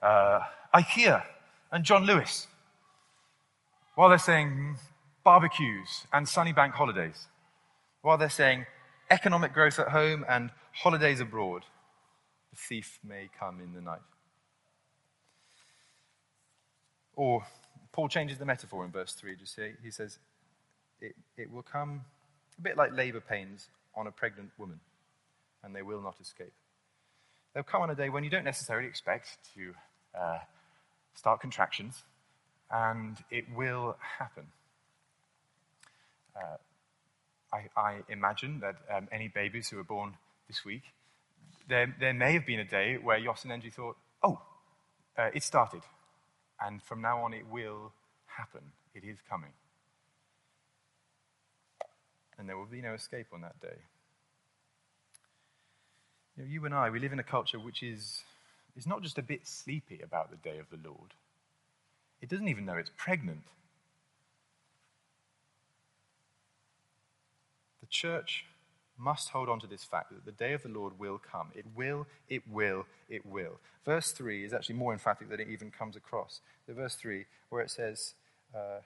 uh, 0.00 0.38
IKEA 0.72 1.24
and 1.72 1.84
John 1.84 2.04
Lewis, 2.04 2.46
while 3.96 4.08
they're 4.08 4.18
saying 4.18 4.76
barbecues 5.24 6.06
and 6.12 6.28
sunny 6.28 6.52
bank 6.52 6.74
holidays, 6.74 7.26
while 8.00 8.16
they're 8.16 8.30
saying 8.30 8.64
economic 9.10 9.52
growth 9.52 9.80
at 9.80 9.88
home 9.88 10.24
and 10.28 10.50
holidays 10.72 11.18
abroad, 11.18 11.64
the 12.50 12.56
thief 12.56 13.00
may 13.02 13.28
come 13.38 13.60
in 13.60 13.72
the 13.72 13.80
night. 13.80 14.06
Or 17.16 17.44
Paul 17.90 18.08
changes 18.08 18.38
the 18.38 18.46
metaphor 18.46 18.84
in 18.84 18.92
verse 18.92 19.14
3. 19.14 19.34
Just 19.34 19.56
see, 19.56 19.72
he 19.82 19.90
says, 19.90 20.20
it, 21.00 21.16
it 21.36 21.50
will 21.50 21.62
come 21.64 22.02
a 22.56 22.62
bit 22.62 22.76
like 22.76 22.96
labor 22.96 23.20
pains 23.20 23.66
on 23.96 24.06
a 24.06 24.12
pregnant 24.12 24.50
woman, 24.58 24.78
and 25.64 25.74
they 25.74 25.82
will 25.82 26.00
not 26.00 26.14
escape. 26.20 26.52
They'll 27.54 27.62
come 27.62 27.82
on 27.82 27.90
a 27.90 27.94
day 27.94 28.08
when 28.08 28.24
you 28.24 28.30
don't 28.30 28.44
necessarily 28.44 28.86
expect 28.86 29.38
to 29.54 29.74
uh, 30.18 30.38
start 31.14 31.40
contractions, 31.40 32.02
and 32.70 33.16
it 33.30 33.44
will 33.54 33.96
happen. 34.18 34.44
Uh, 36.36 36.56
I, 37.52 37.80
I, 37.80 37.96
imagine 38.08 38.60
that 38.60 38.76
um, 38.94 39.08
any 39.10 39.28
babies 39.28 39.68
who 39.70 39.78
were 39.78 39.84
born 39.84 40.14
this 40.46 40.64
week, 40.64 40.82
there, 41.68 41.94
there 41.98 42.14
may 42.14 42.34
have 42.34 42.46
been 42.46 42.60
a 42.60 42.64
day 42.64 42.98
where 43.02 43.18
Yoss 43.18 43.44
and 43.44 43.52
Engie 43.52 43.72
thought, 43.72 43.96
oh, 44.22 44.40
uh, 45.16 45.30
it 45.34 45.42
started. 45.42 45.82
And 46.60 46.82
from 46.82 47.00
now 47.00 47.24
on, 47.24 47.34
it 47.34 47.46
will 47.50 47.92
happen. 48.26 48.60
It 48.94 49.04
is 49.04 49.18
coming. 49.28 49.50
And 52.38 52.48
there 52.48 52.56
will 52.56 52.66
be 52.66 52.80
no 52.80 52.94
escape 52.94 53.26
on 53.32 53.40
that 53.40 53.60
day. 53.60 53.78
You, 56.38 56.44
know, 56.44 56.50
you 56.50 56.64
and 56.66 56.74
I, 56.74 56.88
we 56.90 57.00
live 57.00 57.12
in 57.12 57.18
a 57.18 57.24
culture 57.24 57.58
which 57.58 57.82
is, 57.82 58.22
is 58.76 58.86
not 58.86 59.02
just 59.02 59.18
a 59.18 59.22
bit 59.22 59.46
sleepy 59.46 60.00
about 60.02 60.30
the 60.30 60.36
day 60.36 60.58
of 60.58 60.70
the 60.70 60.78
Lord, 60.88 61.14
it 62.20 62.28
doesn't 62.28 62.48
even 62.48 62.64
know 62.64 62.74
it's 62.76 62.90
pregnant. 62.96 63.42
The 67.80 67.86
church 67.86 68.44
must 68.96 69.30
hold 69.30 69.48
on 69.48 69.60
to 69.60 69.66
this 69.66 69.84
fact 69.84 70.10
that 70.10 70.24
the 70.24 70.32
day 70.32 70.52
of 70.52 70.62
the 70.62 70.68
Lord 70.68 70.98
will 70.98 71.18
come. 71.18 71.48
It 71.54 71.64
will, 71.74 72.06
it 72.28 72.42
will, 72.48 72.86
it 73.08 73.24
will. 73.24 73.58
Verse 73.84 74.12
3 74.12 74.44
is 74.44 74.52
actually 74.52 74.74
more 74.74 74.92
emphatic 74.92 75.28
than 75.30 75.40
it 75.40 75.48
even 75.48 75.70
comes 75.70 75.96
across. 75.96 76.40
The 76.66 76.74
verse 76.74 76.94
3, 76.96 77.24
where 77.48 77.62
it 77.62 77.70
says, 77.70 78.14
uh, 78.54 78.80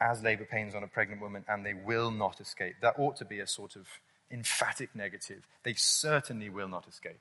as 0.00 0.22
labor 0.22 0.46
pains 0.46 0.74
on 0.74 0.82
a 0.82 0.88
pregnant 0.88 1.20
woman, 1.20 1.44
and 1.48 1.64
they 1.64 1.74
will 1.74 2.10
not 2.10 2.40
escape. 2.40 2.76
That 2.80 2.98
ought 2.98 3.16
to 3.16 3.24
be 3.24 3.40
a 3.40 3.46
sort 3.46 3.76
of 3.76 3.86
emphatic 4.30 4.94
negative. 4.94 5.46
They 5.62 5.74
certainly 5.74 6.48
will 6.48 6.68
not 6.68 6.86
escape. 6.86 7.20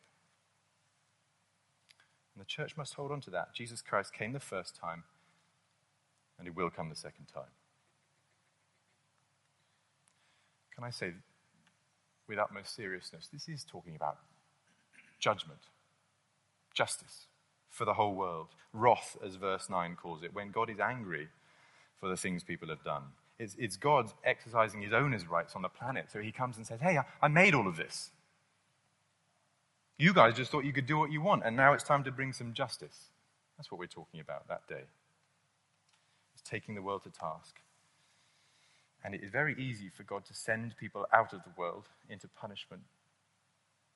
And 2.36 2.42
the 2.42 2.48
church 2.48 2.78
must 2.78 2.94
hold 2.94 3.12
on 3.12 3.22
to 3.22 3.30
that. 3.32 3.54
Jesus 3.54 3.82
Christ 3.82 4.14
came 4.14 4.34
the 4.34 4.40
first 4.40 4.76
time, 4.76 5.04
and 6.38 6.48
he 6.48 6.52
will 6.52 6.70
come 6.70 6.90
the 6.90 6.96
second 6.96 7.26
time. 7.34 7.52
Can 10.74 10.84
I 10.84 10.92
say, 10.92 11.14
with 12.28 12.40
utmost 12.40 12.76
seriousness, 12.76 13.28
this 13.34 13.50
is 13.50 13.66
talking 13.66 13.96
about 13.96 14.18
judgment, 15.20 15.60
justice 16.74 17.26
for 17.70 17.86
the 17.86 17.96
whole 17.96 18.16
world. 18.16 18.48
Wrath, 18.72 19.18
as 19.26 19.36
verse 19.36 19.70
9 19.70 19.98
calls 20.02 20.24
it, 20.24 20.34
when 20.34 20.52
God 20.52 20.70
is 20.70 20.80
angry 20.80 21.28
for 22.00 22.08
the 22.08 22.16
things 22.16 22.44
people 22.44 22.70
have 22.70 22.84
done. 22.84 23.04
It's, 23.40 23.56
it's 23.58 23.78
God 23.78 24.12
exercising 24.26 24.82
his 24.82 24.92
owner's 24.92 25.26
rights 25.26 25.56
on 25.56 25.62
the 25.62 25.70
planet. 25.70 26.12
So 26.12 26.20
he 26.20 26.32
comes 26.32 26.58
and 26.58 26.68
says, 26.68 26.82
Hey, 26.82 26.98
I, 26.98 27.06
I 27.22 27.28
made 27.30 27.56
all 27.56 27.68
of 27.68 27.78
this. 27.78 28.12
You 29.98 30.14
guys 30.14 30.36
just 30.36 30.52
thought 30.52 30.66
you 30.66 30.74
could 30.74 30.86
do 30.86 30.98
what 30.98 31.12
you 31.12 31.22
want, 31.22 31.44
and 31.46 31.56
now 31.58 31.74
it's 31.74 31.84
time 31.84 32.04
to 32.06 32.12
bring 32.12 32.32
some 32.32 32.54
justice. 32.54 33.10
That's 33.58 33.70
what 33.72 33.80
we're 33.80 33.88
talking 33.88 34.22
about 34.22 34.48
that 34.48 34.66
day. 34.68 34.84
It's 36.34 36.42
taking 36.42 36.76
the 36.76 36.82
world 36.82 37.04
to 37.04 37.10
task. 37.10 37.60
And 39.04 39.14
it 39.14 39.22
is 39.24 39.30
very 39.30 39.56
easy 39.58 39.90
for 39.90 40.04
God 40.04 40.26
to 40.26 40.34
send 40.34 40.76
people 40.78 41.06
out 41.14 41.34
of 41.34 41.44
the 41.44 41.52
world 41.58 41.86
into 42.10 42.28
punishment, 42.30 42.84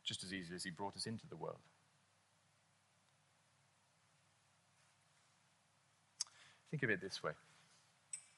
just 0.03 0.23
as 0.23 0.33
easy 0.33 0.53
as 0.55 0.63
He 0.63 0.71
brought 0.71 0.95
us 0.95 1.05
into 1.05 1.27
the 1.29 1.35
world. 1.37 1.59
Think 6.69 6.83
of 6.83 6.89
it 6.89 7.01
this 7.01 7.21
way 7.23 7.31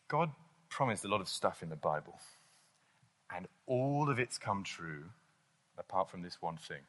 God 0.08 0.30
promised 0.76 1.06
a 1.06 1.08
lot 1.08 1.22
of 1.22 1.30
stuff 1.30 1.64
in 1.64 1.70
the 1.70 1.76
Bible, 1.78 2.20
and 3.34 3.48
all 3.66 4.10
of 4.10 4.20
it's 4.20 4.38
come 4.38 4.62
true 4.62 5.06
apart 5.78 6.10
from 6.10 6.22
this 6.22 6.42
one 6.42 6.58
thing. 6.58 6.82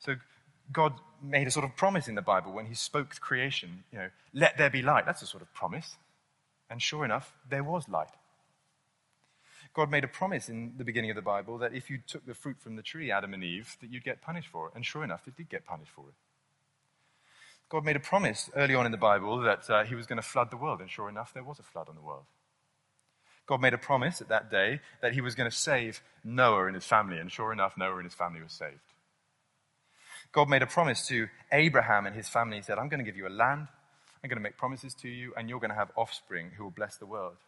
So, 0.00 0.16
God 0.72 0.94
made 1.22 1.46
a 1.46 1.50
sort 1.52 1.64
of 1.64 1.76
promise 1.76 2.08
in 2.08 2.16
the 2.16 2.22
Bible 2.22 2.50
when 2.52 2.66
He 2.66 2.74
spoke 2.74 3.10
creation, 3.20 3.84
you 3.92 3.98
know, 4.00 4.08
let 4.34 4.58
there 4.58 4.68
be 4.68 4.82
light. 4.82 5.06
That's 5.06 5.22
a 5.22 5.26
sort 5.26 5.44
of 5.44 5.54
promise. 5.54 5.96
And 6.68 6.82
sure 6.82 7.04
enough, 7.04 7.36
there 7.48 7.62
was 7.62 7.88
light. 7.88 8.16
God 9.72 9.88
made 9.88 10.02
a 10.02 10.08
promise 10.08 10.48
in 10.48 10.72
the 10.76 10.84
beginning 10.84 11.10
of 11.10 11.16
the 11.16 11.22
Bible 11.22 11.56
that 11.58 11.72
if 11.72 11.88
you 11.88 11.98
took 12.04 12.26
the 12.26 12.34
fruit 12.34 12.56
from 12.58 12.74
the 12.74 12.82
tree, 12.82 13.12
Adam 13.12 13.32
and 13.32 13.44
Eve, 13.44 13.76
that 13.80 13.90
you'd 13.90 14.02
get 14.02 14.20
punished 14.20 14.48
for 14.48 14.66
it. 14.66 14.72
And 14.74 14.84
sure 14.84 15.04
enough, 15.04 15.24
they 15.24 15.32
did 15.36 15.48
get 15.48 15.64
punished 15.64 15.92
for 15.92 16.08
it. 16.08 16.14
God 17.72 17.86
made 17.86 17.96
a 17.96 18.00
promise 18.00 18.50
early 18.54 18.74
on 18.74 18.84
in 18.84 18.92
the 18.92 18.98
Bible 18.98 19.40
that 19.40 19.70
uh, 19.70 19.84
he 19.84 19.94
was 19.94 20.06
going 20.06 20.20
to 20.20 20.28
flood 20.28 20.50
the 20.50 20.58
world. 20.58 20.82
And 20.82 20.90
sure 20.90 21.08
enough, 21.08 21.32
there 21.32 21.42
was 21.42 21.58
a 21.58 21.62
flood 21.62 21.88
on 21.88 21.94
the 21.94 22.02
world. 22.02 22.24
God 23.46 23.62
made 23.62 23.72
a 23.72 23.78
promise 23.78 24.20
at 24.20 24.28
that 24.28 24.50
day 24.50 24.80
that 25.00 25.14
he 25.14 25.22
was 25.22 25.34
going 25.34 25.50
to 25.50 25.56
save 25.56 26.02
Noah 26.22 26.66
and 26.66 26.74
his 26.74 26.84
family. 26.84 27.16
And 27.16 27.32
sure 27.32 27.50
enough, 27.50 27.78
Noah 27.78 27.96
and 27.96 28.04
his 28.04 28.14
family 28.14 28.42
were 28.42 28.48
saved. 28.48 28.76
God 30.32 30.50
made 30.50 30.62
a 30.62 30.66
promise 30.66 31.06
to 31.08 31.28
Abraham 31.50 32.06
and 32.06 32.14
his 32.14 32.28
family. 32.28 32.56
He 32.56 32.62
said, 32.62 32.78
I'm 32.78 32.90
going 32.90 33.00
to 33.00 33.10
give 33.10 33.16
you 33.16 33.26
a 33.26 33.30
land 33.30 33.68
I'm 34.22 34.28
going 34.28 34.38
to 34.38 34.42
make 34.42 34.56
promises 34.56 34.94
to 34.94 35.08
you, 35.08 35.34
and 35.36 35.48
you're 35.48 35.58
going 35.58 35.70
to 35.70 35.76
have 35.76 35.90
offspring 35.96 36.52
who 36.56 36.62
will 36.62 36.70
bless 36.70 36.96
the 36.96 37.06
world. 37.06 37.38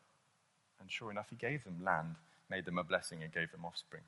And 0.81 0.91
sure 0.91 1.11
enough, 1.11 1.29
he 1.31 1.37
gave 1.37 1.63
them 1.63 1.85
land, 1.85 2.17
made 2.51 2.65
them 2.65 2.79
a 2.79 2.85
blessing, 2.85 3.23
and 3.23 3.33
gave 3.33 3.53
them 3.53 3.65
offspring. 3.65 4.03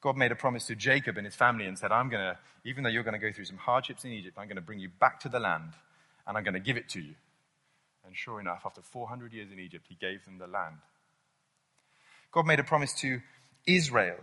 God 0.00 0.16
made 0.16 0.32
a 0.32 0.36
promise 0.36 0.66
to 0.66 0.74
Jacob 0.74 1.16
and 1.16 1.24
his 1.24 1.34
family 1.34 1.66
and 1.66 1.78
said, 1.78 1.92
I'm 1.92 2.08
going 2.08 2.22
to, 2.22 2.38
even 2.64 2.84
though 2.84 2.90
you're 2.90 3.02
going 3.02 3.18
to 3.18 3.26
go 3.26 3.32
through 3.32 3.46
some 3.46 3.56
hardships 3.56 4.04
in 4.04 4.12
Egypt, 4.12 4.36
I'm 4.38 4.46
going 4.46 4.56
to 4.56 4.62
bring 4.62 4.78
you 4.78 4.88
back 4.88 5.20
to 5.20 5.28
the 5.28 5.40
land 5.40 5.72
and 6.26 6.36
I'm 6.36 6.44
going 6.44 6.54
to 6.54 6.60
give 6.60 6.76
it 6.76 6.88
to 6.90 7.00
you. 7.00 7.14
And 8.06 8.16
sure 8.16 8.40
enough, 8.40 8.62
after 8.64 8.82
400 8.82 9.32
years 9.32 9.50
in 9.50 9.58
Egypt, 9.58 9.86
he 9.88 9.94
gave 9.94 10.24
them 10.24 10.38
the 10.38 10.46
land. 10.46 10.76
God 12.32 12.46
made 12.46 12.60
a 12.60 12.64
promise 12.64 12.92
to 13.00 13.20
Israel 13.66 14.18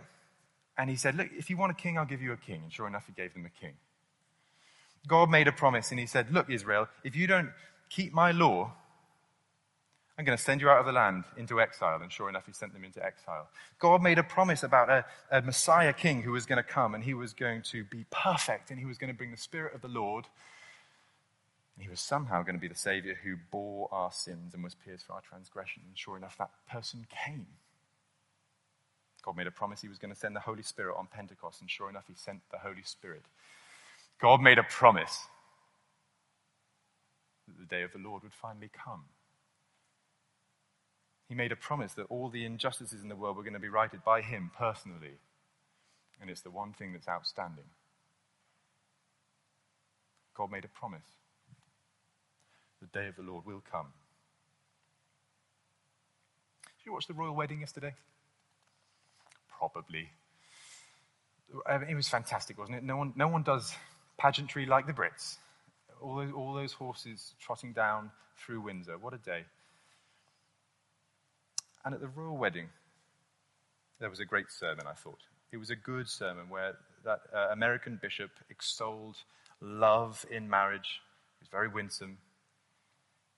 and 0.76 0.88
he 0.88 0.96
said, 0.96 1.16
Look, 1.16 1.28
if 1.36 1.50
you 1.50 1.56
want 1.56 1.72
a 1.72 1.74
king, 1.74 1.98
I'll 1.98 2.06
give 2.06 2.22
you 2.22 2.32
a 2.32 2.36
king. 2.36 2.60
And 2.62 2.72
sure 2.72 2.86
enough, 2.86 3.06
he 3.06 3.12
gave 3.12 3.34
them 3.34 3.46
a 3.46 3.60
king. 3.60 3.74
God 5.06 5.30
made 5.30 5.48
a 5.48 5.52
promise 5.52 5.90
and 5.90 5.98
he 5.98 6.06
said, 6.06 6.32
Look, 6.32 6.48
Israel, 6.48 6.88
if 7.04 7.16
you 7.16 7.26
don't 7.26 7.50
keep 7.90 8.12
my 8.12 8.32
law, 8.32 8.72
I'm 10.18 10.24
going 10.26 10.36
to 10.36 10.42
send 10.42 10.60
you 10.60 10.68
out 10.68 10.78
of 10.78 10.86
the 10.86 10.92
land 10.92 11.24
into 11.36 11.60
exile. 11.60 12.00
And 12.02 12.12
sure 12.12 12.28
enough, 12.28 12.46
he 12.46 12.52
sent 12.52 12.74
them 12.74 12.84
into 12.84 13.04
exile. 13.04 13.48
God 13.78 14.02
made 14.02 14.18
a 14.18 14.22
promise 14.22 14.62
about 14.62 14.90
a, 14.90 15.04
a 15.30 15.40
Messiah 15.40 15.92
king 15.92 16.22
who 16.22 16.32
was 16.32 16.44
going 16.44 16.58
to 16.58 16.62
come 16.62 16.94
and 16.94 17.02
he 17.02 17.14
was 17.14 17.32
going 17.32 17.62
to 17.70 17.84
be 17.84 18.04
perfect 18.10 18.70
and 18.70 18.78
he 18.78 18.84
was 18.84 18.98
going 18.98 19.10
to 19.10 19.16
bring 19.16 19.30
the 19.30 19.38
Spirit 19.38 19.74
of 19.74 19.80
the 19.80 19.88
Lord. 19.88 20.26
And 21.74 21.82
he 21.82 21.88
was 21.88 22.00
somehow 22.00 22.42
going 22.42 22.56
to 22.56 22.60
be 22.60 22.68
the 22.68 22.74
Savior 22.74 23.16
who 23.24 23.36
bore 23.50 23.88
our 23.90 24.12
sins 24.12 24.52
and 24.52 24.62
was 24.62 24.74
pierced 24.74 25.06
for 25.06 25.14
our 25.14 25.22
transgression. 25.22 25.82
And 25.88 25.96
sure 25.96 26.18
enough, 26.18 26.36
that 26.36 26.50
person 26.70 27.06
came. 27.24 27.46
God 29.22 29.36
made 29.36 29.46
a 29.46 29.52
promise 29.52 29.80
he 29.80 29.88
was 29.88 29.98
going 29.98 30.12
to 30.12 30.18
send 30.18 30.36
the 30.36 30.40
Holy 30.40 30.62
Spirit 30.62 30.96
on 30.98 31.06
Pentecost. 31.06 31.62
And 31.62 31.70
sure 31.70 31.88
enough, 31.88 32.04
he 32.08 32.14
sent 32.14 32.40
the 32.50 32.58
Holy 32.58 32.82
Spirit. 32.82 33.22
God 34.20 34.42
made 34.42 34.58
a 34.58 34.62
promise 34.64 35.26
that 37.48 37.58
the 37.58 37.66
day 37.66 37.82
of 37.82 37.92
the 37.92 37.98
Lord 37.98 38.22
would 38.24 38.34
finally 38.34 38.70
come. 38.72 39.04
He 41.32 41.38
made 41.38 41.50
a 41.50 41.56
promise 41.56 41.94
that 41.94 42.04
all 42.10 42.28
the 42.28 42.44
injustices 42.44 43.02
in 43.02 43.08
the 43.08 43.16
world 43.16 43.38
were 43.38 43.42
going 43.42 43.54
to 43.54 43.58
be 43.58 43.70
righted 43.70 44.04
by 44.04 44.20
him 44.20 44.50
personally. 44.54 45.16
And 46.20 46.28
it's 46.28 46.42
the 46.42 46.50
one 46.50 46.74
thing 46.74 46.92
that's 46.92 47.08
outstanding. 47.08 47.64
God 50.34 50.50
made 50.50 50.66
a 50.66 50.68
promise. 50.68 51.06
The 52.82 52.86
day 52.88 53.08
of 53.08 53.16
the 53.16 53.22
Lord 53.22 53.46
will 53.46 53.62
come. 53.72 53.86
Did 56.66 56.84
you 56.84 56.92
watch 56.92 57.06
the 57.06 57.14
royal 57.14 57.34
wedding 57.34 57.60
yesterday? 57.60 57.94
Probably. 59.58 60.10
It 61.88 61.96
was 61.96 62.10
fantastic, 62.10 62.58
wasn't 62.58 62.76
it? 62.76 62.84
No 62.84 62.98
one, 62.98 63.14
no 63.16 63.28
one 63.28 63.42
does 63.42 63.74
pageantry 64.18 64.66
like 64.66 64.86
the 64.86 64.92
Brits. 64.92 65.38
All 66.02 66.16
those, 66.16 66.32
all 66.34 66.52
those 66.52 66.74
horses 66.74 67.32
trotting 67.40 67.72
down 67.72 68.10
through 68.36 68.60
Windsor. 68.60 68.98
What 68.98 69.14
a 69.14 69.16
day. 69.16 69.44
And 71.84 71.94
at 71.94 72.00
the 72.00 72.08
royal 72.08 72.36
wedding, 72.36 72.68
there 74.00 74.10
was 74.10 74.20
a 74.20 74.24
great 74.24 74.50
sermon, 74.50 74.86
I 74.88 74.94
thought. 74.94 75.20
It 75.52 75.56
was 75.56 75.70
a 75.70 75.76
good 75.76 76.08
sermon 76.08 76.48
where 76.48 76.76
that 77.04 77.20
uh, 77.34 77.48
American 77.50 77.98
bishop 78.00 78.30
extolled 78.50 79.16
love 79.60 80.24
in 80.30 80.48
marriage. 80.48 81.00
It 81.40 81.44
was 81.44 81.48
very 81.48 81.68
winsome. 81.68 82.18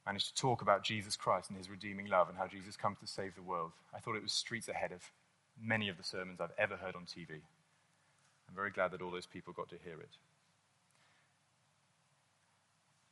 Managed 0.06 0.34
to 0.36 0.40
talk 0.40 0.62
about 0.62 0.84
Jesus 0.84 1.16
Christ 1.16 1.48
and 1.48 1.56
his 1.56 1.70
redeeming 1.70 2.06
love 2.06 2.28
and 2.28 2.36
how 2.36 2.46
Jesus 2.46 2.76
comes 2.76 2.98
to 3.00 3.06
save 3.06 3.34
the 3.34 3.42
world. 3.42 3.72
I 3.94 3.98
thought 3.98 4.16
it 4.16 4.22
was 4.22 4.32
streets 4.32 4.68
ahead 4.68 4.92
of 4.92 5.02
many 5.60 5.88
of 5.88 5.96
the 5.96 6.04
sermons 6.04 6.40
I've 6.40 6.50
ever 6.58 6.76
heard 6.76 6.94
on 6.94 7.04
TV. 7.04 7.40
I'm 8.48 8.54
very 8.54 8.70
glad 8.70 8.90
that 8.92 9.02
all 9.02 9.10
those 9.10 9.26
people 9.26 9.52
got 9.52 9.70
to 9.70 9.76
hear 9.82 9.98
it. 10.00 10.16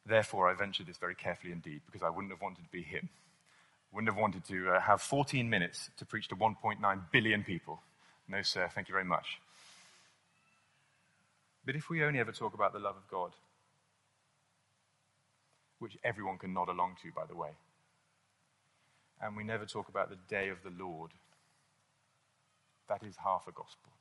Therefore, 0.05 0.51
I 0.51 0.55
ventured 0.55 0.87
this 0.87 0.99
very 0.99 1.14
carefully 1.14 1.53
indeed, 1.53 1.81
because 1.87 2.03
I 2.03 2.11
wouldn't 2.11 2.33
have 2.33 2.40
wanted 2.40 2.64
to 2.64 2.71
be 2.71 2.83
him. 2.83 3.09
Wouldn't 3.92 4.11
have 4.12 4.20
wanted 4.20 4.44
to 4.46 4.70
uh, 4.70 4.81
have 4.81 5.02
14 5.02 5.48
minutes 5.48 5.90
to 5.98 6.07
preach 6.07 6.28
to 6.28 6.37
1.9 6.37 7.00
billion 7.12 7.44
people. 7.44 7.81
No, 8.28 8.42
sir, 8.42 8.70
thank 8.74 8.88
you 8.88 8.92
very 8.92 9.05
much. 9.05 9.40
But 11.64 11.76
if 11.76 11.90
we 11.90 12.02
only 12.02 12.18
ever 12.18 12.33
talk 12.33 12.55
about 12.55 12.72
the 12.72 12.78
love 12.78 12.96
of 12.96 13.09
God, 13.09 13.33
which 15.78 15.98
everyone 16.02 16.38
can 16.38 16.55
nod 16.55 16.68
along 16.68 16.96
to, 17.02 17.12
by 17.14 17.26
the 17.26 17.37
way, 17.37 17.50
and 19.20 19.37
we 19.37 19.44
never 19.44 19.66
talk 19.66 19.88
about 19.88 20.09
the 20.11 20.18
day 20.28 20.48
of 20.48 20.59
the 20.64 20.72
Lord, 20.83 21.12
that 22.88 23.02
is 23.02 23.16
half 23.22 23.46
a 23.46 23.52
gospel. 23.52 23.92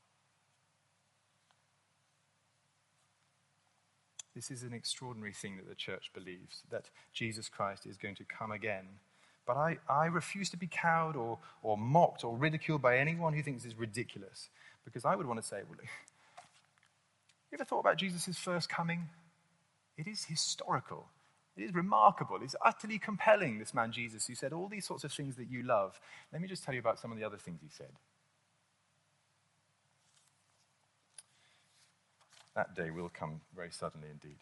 This 4.35 4.49
is 4.49 4.63
an 4.63 4.73
extraordinary 4.73 5.33
thing 5.33 5.57
that 5.57 5.67
the 5.67 5.75
church 5.75 6.09
believes 6.13 6.63
that 6.71 6.89
Jesus 7.13 7.49
Christ 7.49 7.85
is 7.85 7.97
going 7.97 8.15
to 8.15 8.23
come 8.23 8.51
again. 8.51 8.85
But 9.45 9.57
I, 9.57 9.77
I 9.89 10.05
refuse 10.05 10.49
to 10.51 10.57
be 10.57 10.67
cowed 10.67 11.15
or, 11.15 11.39
or 11.63 11.77
mocked 11.77 12.23
or 12.23 12.37
ridiculed 12.37 12.81
by 12.81 12.97
anyone 12.97 13.33
who 13.33 13.41
thinks 13.41 13.65
it's 13.65 13.77
ridiculous. 13.77 14.49
Because 14.85 15.05
I 15.05 15.15
would 15.15 15.25
want 15.25 15.41
to 15.41 15.47
say, 15.47 15.61
well, 15.67 15.79
you 17.51 17.55
ever 17.55 17.65
thought 17.65 17.79
about 17.79 17.97
Jesus' 17.97 18.37
first 18.37 18.69
coming? 18.69 19.09
It 19.97 20.07
is 20.07 20.25
historical. 20.25 21.07
It 21.57 21.63
is 21.63 21.73
remarkable. 21.73 22.39
It's 22.41 22.55
utterly 22.63 22.97
compelling, 22.97 23.59
this 23.59 23.73
man 23.73 23.91
Jesus, 23.91 24.25
who 24.27 24.35
said 24.35 24.53
all 24.53 24.67
these 24.67 24.85
sorts 24.85 25.03
of 25.03 25.11
things 25.11 25.35
that 25.35 25.49
you 25.49 25.63
love. 25.63 25.99
Let 26.31 26.41
me 26.41 26.47
just 26.47 26.63
tell 26.63 26.73
you 26.73 26.79
about 26.79 26.99
some 26.99 27.11
of 27.11 27.17
the 27.17 27.23
other 27.23 27.37
things 27.37 27.59
he 27.61 27.69
said. 27.69 27.91
That 32.55 32.75
day 32.75 32.89
will 32.89 33.09
come 33.09 33.41
very 33.55 33.71
suddenly 33.71 34.07
indeed. 34.09 34.37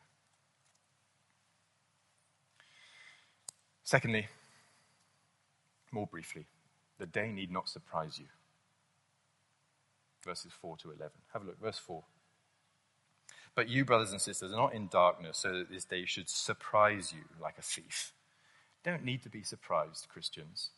Secondly, 3.83 4.27
more 5.91 6.08
briefly, 6.08 6.45
the 6.97 7.06
day 7.06 7.32
need 7.32 7.52
not 7.52 7.69
surprise 7.69 8.19
you. 8.19 8.25
Verses 10.23 10.52
4 10.62 10.78
to 10.78 10.91
11. 10.91 11.10
Have 11.34 11.43
a 11.43 11.45
look, 11.45 11.62
verse 11.62 11.78
4. 11.78 12.04
But 13.56 13.69
you, 13.69 13.86
brothers 13.86 14.12
and 14.12 14.21
sisters, 14.21 14.54
are 14.54 14.58
not 14.58 14.73
in 14.73 14.88
darkness, 14.88 15.38
so 15.38 15.52
that 15.54 15.69
this 15.69 15.86
day 15.86 16.06
should 16.06 16.30
surprise 16.30 17.13
you 17.13 17.23
like 17.41 17.58
a 17.58 17.62
thief. 17.62 18.13
Don't 18.84 19.04
need 19.04 19.23
to 19.23 19.30
be 19.30 19.43
surprised, 19.43 20.08
Christians. 20.10 20.69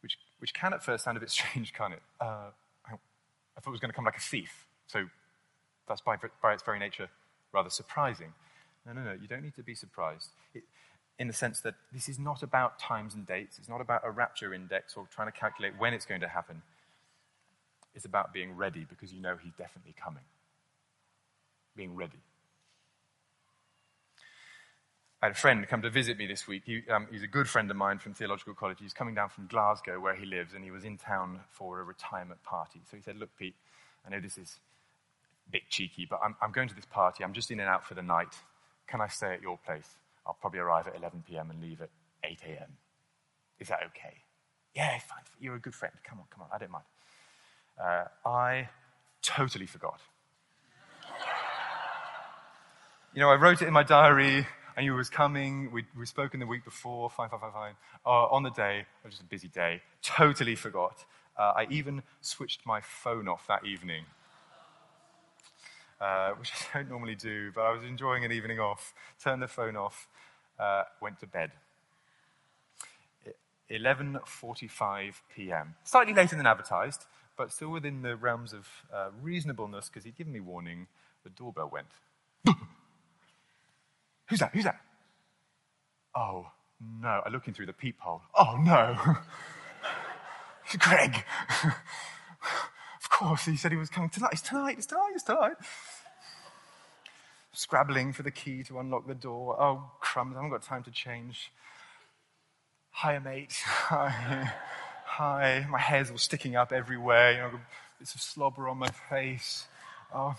Which, 0.00 0.16
which 0.38 0.54
can 0.54 0.72
at 0.72 0.82
first 0.82 1.04
sound 1.04 1.16
a 1.16 1.20
bit 1.20 1.30
strange, 1.38 1.72
can't 1.72 1.92
it? 1.92 2.02
Uh, 2.20 2.50
I, 2.86 2.94
I 3.56 3.60
thought 3.60 3.68
it 3.68 3.70
was 3.70 3.80
going 3.80 3.90
to 3.90 3.96
come 3.96 4.04
like 4.04 4.16
a 4.16 4.20
thief. 4.20 4.66
So 4.86 5.04
that's 5.86 6.00
by, 6.00 6.16
by 6.42 6.54
its 6.54 6.62
very 6.62 6.78
nature 6.78 7.08
rather 7.52 7.70
surprising. 7.70 8.32
No, 8.86 8.92
no, 8.92 9.02
no, 9.02 9.12
you 9.12 9.28
don't 9.28 9.42
need 9.42 9.54
to 9.56 9.62
be 9.62 9.74
surprised. 9.74 10.30
It, 10.54 10.62
in 11.20 11.26
the 11.26 11.34
sense 11.34 11.60
that 11.60 11.74
this 11.92 12.08
is 12.08 12.18
not 12.18 12.42
about 12.42 12.78
times 12.78 13.14
and 13.14 13.26
dates, 13.26 13.58
it's 13.58 13.68
not 13.68 13.82
about 13.82 14.00
a 14.04 14.10
rapture 14.10 14.54
index 14.54 14.96
or 14.96 15.06
trying 15.14 15.30
to 15.30 15.38
calculate 15.38 15.74
when 15.78 15.92
it's 15.92 16.06
going 16.06 16.22
to 16.22 16.28
happen. 16.28 16.62
It's 17.94 18.06
about 18.06 18.32
being 18.32 18.56
ready 18.56 18.86
because 18.88 19.12
you 19.12 19.20
know 19.20 19.36
he's 19.40 19.52
definitely 19.52 19.94
coming. 20.02 20.22
Being 21.76 21.94
ready. 21.94 22.20
I 25.20 25.26
had 25.26 25.32
a 25.32 25.38
friend 25.38 25.68
come 25.68 25.82
to 25.82 25.90
visit 25.90 26.16
me 26.16 26.26
this 26.26 26.48
week. 26.48 26.62
He, 26.64 26.80
um, 26.90 27.06
he's 27.12 27.22
a 27.22 27.26
good 27.26 27.46
friend 27.46 27.70
of 27.70 27.76
mine 27.76 27.98
from 27.98 28.14
theological 28.14 28.54
college. 28.54 28.78
He's 28.80 28.94
coming 28.94 29.14
down 29.14 29.28
from 29.28 29.46
Glasgow, 29.46 30.00
where 30.00 30.14
he 30.14 30.24
lives, 30.24 30.54
and 30.54 30.64
he 30.64 30.70
was 30.70 30.84
in 30.84 30.96
town 30.96 31.40
for 31.50 31.80
a 31.80 31.84
retirement 31.84 32.42
party. 32.44 32.80
So 32.90 32.96
he 32.96 33.02
said, 33.02 33.18
Look, 33.18 33.28
Pete, 33.38 33.56
I 34.06 34.10
know 34.10 34.20
this 34.20 34.38
is 34.38 34.58
a 35.46 35.50
bit 35.50 35.62
cheeky, 35.68 36.06
but 36.08 36.20
I'm, 36.24 36.34
I'm 36.40 36.50
going 36.50 36.68
to 36.68 36.74
this 36.74 36.86
party. 36.86 37.24
I'm 37.24 37.34
just 37.34 37.50
in 37.50 37.60
and 37.60 37.68
out 37.68 37.86
for 37.86 37.92
the 37.92 38.02
night. 38.02 38.34
Can 38.86 39.02
I 39.02 39.08
stay 39.08 39.34
at 39.34 39.42
your 39.42 39.58
place? 39.58 39.96
I'll 40.26 40.36
probably 40.40 40.60
arrive 40.60 40.86
at 40.86 40.96
11 40.96 41.24
p.m. 41.26 41.50
and 41.50 41.60
leave 41.60 41.80
at 41.80 41.90
8 42.24 42.38
a.m. 42.46 42.76
Is 43.58 43.68
that 43.68 43.80
okay? 43.86 44.24
Yeah, 44.74 44.98
fine. 44.98 45.22
You're 45.40 45.56
a 45.56 45.60
good 45.60 45.74
friend. 45.74 45.94
Come 46.04 46.20
on, 46.20 46.26
come 46.30 46.42
on. 46.42 46.48
I 46.52 46.58
don't 46.58 46.70
mind. 46.70 46.84
Uh, 47.82 48.04
I 48.28 48.68
totally 49.22 49.66
forgot. 49.66 50.00
you 53.14 53.20
know, 53.20 53.30
I 53.30 53.34
wrote 53.36 53.62
it 53.62 53.66
in 53.66 53.72
my 53.72 53.82
diary. 53.82 54.46
I 54.76 54.82
knew 54.82 54.94
it 54.94 54.96
was 54.96 55.10
coming. 55.10 55.70
We'd, 55.72 55.86
we'd 55.96 56.06
spoken 56.06 56.40
the 56.40 56.46
week 56.46 56.64
before, 56.64 57.10
fine, 57.10 57.28
fine, 57.28 57.40
fine, 57.40 57.52
fine. 57.52 57.74
Uh, 58.06 58.26
on 58.26 58.42
the 58.42 58.50
day, 58.50 58.80
it 58.80 59.06
was 59.06 59.14
just 59.14 59.22
a 59.22 59.26
busy 59.26 59.48
day. 59.48 59.82
Totally 60.02 60.54
forgot. 60.54 61.04
Uh, 61.36 61.52
I 61.56 61.66
even 61.70 62.02
switched 62.20 62.64
my 62.66 62.80
phone 62.80 63.28
off 63.28 63.46
that 63.48 63.64
evening, 63.66 64.04
uh, 66.00 66.30
which 66.32 66.52
I 66.74 66.78
don't 66.78 66.90
normally 66.90 67.14
do, 67.14 67.52
but 67.54 67.62
I 67.62 67.72
was 67.72 67.82
enjoying 67.84 68.24
an 68.24 68.32
evening 68.32 68.58
off. 68.58 68.94
Turned 69.22 69.42
the 69.42 69.48
phone 69.48 69.76
off, 69.76 70.08
uh, 70.58 70.84
went 71.00 71.20
to 71.20 71.26
bed. 71.26 71.52
11.45 73.70 75.14
p.m. 75.34 75.74
Slightly 75.84 76.12
later 76.12 76.36
than 76.36 76.46
advertised, 76.46 77.06
but 77.36 77.52
still 77.52 77.68
within 77.68 78.02
the 78.02 78.16
realms 78.16 78.52
of 78.52 78.66
uh, 78.92 79.10
reasonableness 79.22 79.88
because 79.88 80.04
he'd 80.04 80.16
given 80.16 80.32
me 80.32 80.40
warning. 80.40 80.88
The 81.22 81.30
doorbell 81.30 81.70
went. 81.70 81.86
Who's 84.26 84.40
that? 84.40 84.50
Who's 84.52 84.64
that? 84.64 84.80
Oh, 86.16 86.46
no. 87.00 87.22
I 87.24 87.28
look 87.28 87.46
in 87.46 87.54
through 87.54 87.66
the 87.66 87.72
peephole. 87.72 88.22
Oh, 88.34 88.56
no. 88.60 88.96
Greg. 90.78 91.24
Of 93.10 93.18
course, 93.18 93.44
he 93.44 93.56
said 93.56 93.72
he 93.72 93.76
was 93.76 93.90
coming 93.90 94.08
tonight. 94.08 94.30
It's 94.32 94.42
tonight. 94.42 94.76
It's 94.78 94.86
tonight. 94.86 95.12
It's 95.14 95.24
tonight. 95.24 95.56
Scrabbling 97.52 98.12
for 98.12 98.22
the 98.22 98.30
key 98.30 98.62
to 98.64 98.78
unlock 98.78 99.06
the 99.06 99.14
door. 99.14 99.60
Oh, 99.60 99.90
crumbs. 100.00 100.36
I 100.36 100.38
haven't 100.38 100.50
got 100.50 100.62
time 100.62 100.84
to 100.84 100.90
change. 100.90 101.50
Hi, 102.92 103.18
mate. 103.18 103.52
Hi. 103.64 104.52
Hi. 105.04 105.66
My 105.68 105.78
hair's 105.78 106.10
all 106.10 106.18
sticking 106.18 106.54
up 106.54 106.72
everywhere. 106.72 107.32
You 107.32 107.38
know, 107.38 107.60
bits 107.98 108.14
of 108.14 108.20
slobber 108.20 108.68
on 108.68 108.78
my 108.78 108.90
face. 109.10 109.66
Oh, 110.14 110.36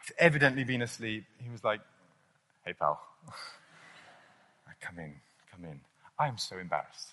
I've 0.00 0.12
evidently 0.18 0.64
been 0.64 0.82
asleep. 0.82 1.24
He 1.38 1.50
was 1.50 1.64
like, 1.64 1.80
hey, 2.64 2.72
pal. 2.72 3.00
come 4.80 4.98
in, 4.98 5.14
come 5.50 5.64
in. 5.64 5.80
I 6.18 6.28
am 6.28 6.38
so 6.38 6.58
embarrassed. 6.58 7.12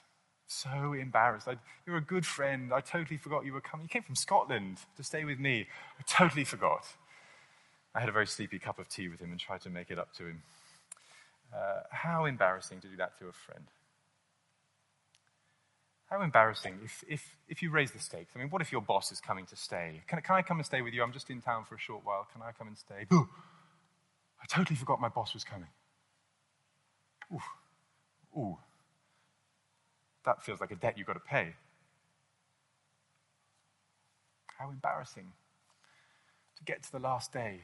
So 0.51 0.93
embarrassed. 0.93 1.47
I, 1.47 1.57
you're 1.85 1.97
a 1.97 2.01
good 2.01 2.25
friend. 2.25 2.73
I 2.73 2.81
totally 2.81 3.17
forgot 3.17 3.45
you 3.45 3.53
were 3.53 3.61
coming. 3.61 3.85
You 3.85 3.89
came 3.89 4.01
from 4.01 4.15
Scotland 4.15 4.79
to 4.97 5.03
stay 5.03 5.23
with 5.23 5.37
me. 5.39 5.67
I 5.99 6.03
totally 6.07 6.43
forgot. 6.43 6.87
I 7.93 7.99
had 7.99 8.09
a 8.09 8.11
very 8.11 8.25
sleepy 8.25 8.57
cup 8.57 8.79
of 8.79 8.89
tea 8.89 9.09
with 9.09 9.19
him 9.19 9.29
and 9.29 9.39
tried 9.39 9.61
to 9.61 9.69
make 9.69 9.91
it 9.91 9.99
up 9.99 10.11
to 10.15 10.23
him. 10.23 10.41
Uh, 11.53 11.81
how 11.91 12.25
embarrassing 12.25 12.81
to 12.81 12.87
do 12.87 12.97
that 12.97 13.17
to 13.19 13.27
a 13.27 13.31
friend. 13.31 13.65
How 16.09 16.23
embarrassing 16.23 16.79
if, 16.83 17.03
if, 17.07 17.35
if 17.47 17.61
you 17.61 17.69
raise 17.69 17.91
the 17.91 17.99
stakes. 17.99 18.31
I 18.35 18.39
mean, 18.39 18.49
what 18.49 18.63
if 18.63 18.71
your 18.71 18.81
boss 18.81 19.11
is 19.11 19.21
coming 19.21 19.45
to 19.45 19.55
stay? 19.55 20.01
Can, 20.07 20.19
can 20.21 20.35
I 20.35 20.41
come 20.41 20.57
and 20.57 20.65
stay 20.65 20.81
with 20.81 20.95
you? 20.95 21.03
I'm 21.03 21.13
just 21.13 21.29
in 21.29 21.41
town 21.41 21.65
for 21.65 21.75
a 21.75 21.79
short 21.79 22.03
while. 22.03 22.27
Can 22.33 22.41
I 22.41 22.53
come 22.57 22.67
and 22.67 22.77
stay? 22.77 23.05
Ooh, 23.13 23.29
I 24.41 24.47
totally 24.47 24.77
forgot 24.77 24.99
my 24.99 25.09
boss 25.09 25.35
was 25.35 25.43
coming. 25.43 25.69
Ooh, 27.31 28.39
ooh, 28.39 28.57
that 30.25 30.43
feels 30.43 30.59
like 30.59 30.71
a 30.71 30.75
debt 30.75 30.97
you've 30.97 31.07
got 31.07 31.13
to 31.13 31.19
pay. 31.19 31.53
How 34.57 34.69
embarrassing 34.69 35.31
to 36.57 36.63
get 36.63 36.83
to 36.83 36.91
the 36.91 36.99
last 36.99 37.31
day. 37.31 37.61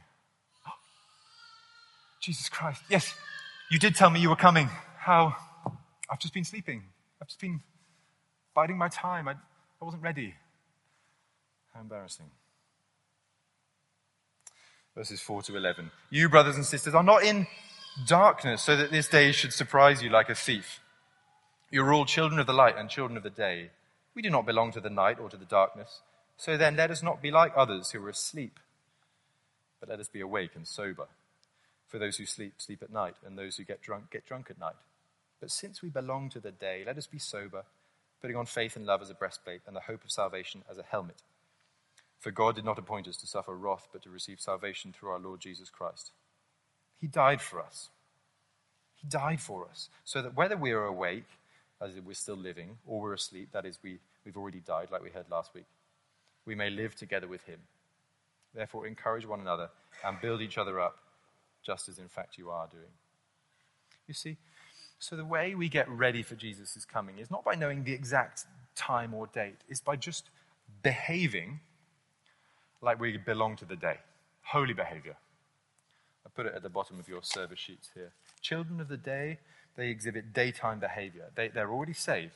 Oh, 0.68 0.72
Jesus 2.22 2.50
Christ. 2.50 2.82
Yes, 2.90 3.14
you 3.70 3.80
did 3.80 3.96
tell 3.96 4.10
me 4.10 4.20
you 4.20 4.30
were 4.30 4.36
coming. 4.36 4.70
How? 4.98 5.36
I've 6.10 6.20
just 6.20 6.34
been 6.34 6.46
sleeping. 6.46 6.84
I've 7.22 7.28
just 7.28 7.40
been 7.40 7.62
biding 8.54 8.78
my 8.78 8.90
time. 8.90 9.28
I, 9.28 9.34
I 9.34 9.86
wasn't 9.86 10.04
ready. 10.04 10.36
How 11.74 11.82
embarrassing. 11.82 12.28
Verses 14.96 15.20
4 15.20 15.44
to 15.44 15.58
11. 15.58 15.92
You, 16.10 16.30
brothers 16.30 16.56
and 16.56 16.66
sisters, 16.66 16.96
are 16.96 17.04
not 17.04 17.24
in 17.24 17.48
darkness, 18.08 18.62
so 18.62 18.78
that 18.78 18.92
this 18.92 19.10
day 19.10 19.32
should 19.32 19.52
surprise 19.52 20.02
you 20.02 20.10
like 20.10 20.30
a 20.30 20.36
thief. 20.36 20.80
You 21.72 21.84
are 21.84 21.94
all 21.94 22.06
children 22.06 22.40
of 22.40 22.48
the 22.48 22.54
light 22.54 22.78
and 22.78 22.90
children 22.90 23.18
of 23.18 23.24
the 23.24 23.30
day. 23.30 23.70
We 24.14 24.22
do 24.22 24.30
not 24.30 24.46
belong 24.46 24.72
to 24.74 24.80
the 24.80 24.90
night 24.90 25.20
or 25.20 25.30
to 25.30 25.38
the 25.38 25.46
darkness. 25.46 26.02
So 26.38 26.58
then, 26.58 26.76
let 26.76 26.92
us 26.92 27.04
not 27.04 27.22
be 27.22 27.32
like 27.32 27.54
others 27.56 27.92
who 27.92 28.06
are 28.06 28.10
asleep, 28.10 28.60
but 29.80 29.90
let 29.90 30.00
us 30.00 30.08
be 30.08 30.22
awake 30.22 30.52
and 30.56 30.68
sober. 30.68 31.08
For 31.88 32.00
those 32.00 32.18
who 32.18 32.26
sleep, 32.26 32.56
sleep 32.58 32.84
at 32.84 32.92
night, 32.92 33.16
and 33.26 33.38
those 33.38 33.58
who 33.58 33.64
get 33.64 33.82
drunk, 33.82 34.12
get 34.12 34.26
drunk 34.26 34.48
at 34.50 34.60
night. 34.60 34.76
But 35.40 35.52
since 35.52 35.82
we 35.82 35.90
belong 35.90 36.30
to 36.30 36.40
the 36.40 36.52
day, 36.52 36.84
let 36.86 36.98
us 36.98 37.08
be 37.08 37.20
sober, 37.20 37.64
putting 38.22 38.36
on 38.36 38.46
faith 38.46 38.76
and 38.76 38.86
love 38.86 39.02
as 39.02 39.10
a 39.10 39.14
breastplate, 39.16 39.62
and 39.66 39.76
the 39.76 39.82
hope 39.82 40.04
of 40.04 40.12
salvation 40.12 40.64
as 40.70 40.78
a 40.78 40.84
helmet. 40.84 41.22
For 42.20 42.32
God 42.32 42.56
did 42.56 42.66
not 42.66 42.80
appoint 42.80 43.08
us 43.08 43.18
to 43.18 43.28
suffer 43.28 43.56
wrath, 43.56 43.88
but 43.94 44.02
to 44.04 44.10
receive 44.10 44.40
salvation 44.40 44.92
through 44.92 45.12
our 45.12 45.20
Lord 45.20 45.40
Jesus 45.40 45.70
Christ 45.70 46.12
he 47.00 47.08
died 47.08 47.42
for 47.42 47.62
us. 47.62 47.90
He 48.96 49.08
died 49.08 49.40
for 49.40 49.68
us. 49.70 49.90
So 50.04 50.22
that 50.22 50.36
whether 50.36 50.58
we 50.58 50.72
are 50.72 50.86
awake, 50.86 51.28
as 51.86 51.96
if 51.96 52.04
we're 52.04 52.14
still 52.14 52.36
living, 52.36 52.78
or 52.86 53.02
we're 53.02 53.14
asleep, 53.14 53.50
that 53.52 53.66
is, 53.66 53.78
we, 53.84 54.00
we've 54.26 54.38
already 54.38 54.60
died, 54.60 54.90
like 54.92 55.04
we 55.04 55.10
heard 55.10 55.30
last 55.30 55.54
week, 55.54 55.66
we 56.46 56.56
may 56.56 56.70
live 56.70 56.96
together 56.96 57.28
with 57.28 57.44
him. 57.44 57.60
Therefore, 58.54 58.88
encourage 58.88 59.26
one 59.26 59.40
another 59.40 59.70
and 60.06 60.20
build 60.22 60.42
each 60.42 60.58
other 60.58 60.80
up, 60.80 60.98
just 61.64 61.90
as 61.90 62.00
in 62.00 62.08
fact 62.08 62.38
you 62.38 62.50
are 62.50 62.68
doing. 62.68 62.92
You 64.08 64.14
see, 64.14 64.38
so 65.00 65.16
the 65.16 65.26
way 65.26 65.56
we 65.56 65.70
get 65.70 65.90
ready 65.90 66.24
for 66.24 66.36
Jesus' 66.36 66.86
coming 66.86 67.20
is 67.20 67.30
not 67.30 67.44
by 67.44 67.56
knowing 67.56 67.84
the 67.84 67.94
exact 67.94 68.46
time 68.76 69.14
or 69.14 69.28
date, 69.28 69.58
it's 69.68 69.82
by 69.82 69.96
just 69.96 70.30
behaving 70.84 71.60
like 72.82 73.00
we 73.00 73.18
belong 73.18 73.56
to 73.58 73.66
the 73.66 73.76
day. 73.76 73.98
Holy 74.44 74.74
behavior. 74.74 75.16
I 76.26 76.30
put 76.30 76.46
it 76.46 76.54
at 76.56 76.64
the 76.64 76.70
bottom 76.70 77.00
of 77.00 77.08
your 77.08 77.24
service 77.24 77.60
sheets 77.60 77.90
here. 77.94 78.12
Children 78.42 78.80
of 78.80 78.88
the 78.88 78.98
day, 78.98 79.40
they 79.76 79.90
exhibit 79.90 80.34
daytime 80.34 80.80
behavior. 80.80 81.32
They, 81.36 81.50
they're 81.50 81.72
already 81.72 81.94
saved, 81.94 82.34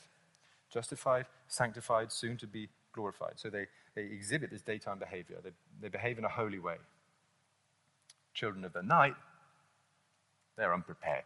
justified, 0.71 1.25
sanctified, 1.47 2.12
soon 2.12 2.38
to 2.38 2.47
be 2.47 2.69
glorified. 2.93 3.34
So 3.36 3.49
they, 3.49 3.67
they 3.95 4.04
exhibit 4.04 4.52
this 4.52 4.62
daytime 4.62 4.99
behavior. 4.99 5.38
They, 5.43 5.52
they 5.82 5.89
behave 5.89 6.17
in 6.17 6.25
a 6.25 6.30
holy 6.30 6.60
way. 6.60 6.75
Children 8.34 8.65
of 8.65 8.73
the 8.73 8.84
night, 8.84 9.15
they're 10.58 10.73
unprepared. 10.73 11.23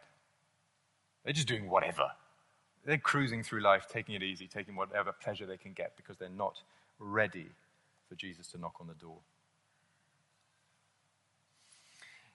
They're 1.24 1.32
just 1.32 1.48
doing 1.48 1.68
whatever. 1.68 2.10
They're 2.84 2.98
cruising 2.98 3.42
through 3.42 3.60
life, 3.60 3.86
taking 3.88 4.14
it 4.14 4.22
easy, 4.22 4.46
taking 4.46 4.76
whatever 4.76 5.12
pleasure 5.12 5.46
they 5.46 5.56
can 5.56 5.72
get 5.72 5.96
because 5.96 6.18
they're 6.18 6.28
not 6.28 6.62
ready 6.98 7.48
for 8.08 8.14
Jesus 8.14 8.46
to 8.48 8.58
knock 8.58 8.74
on 8.80 8.86
the 8.86 8.94
door. 8.94 9.18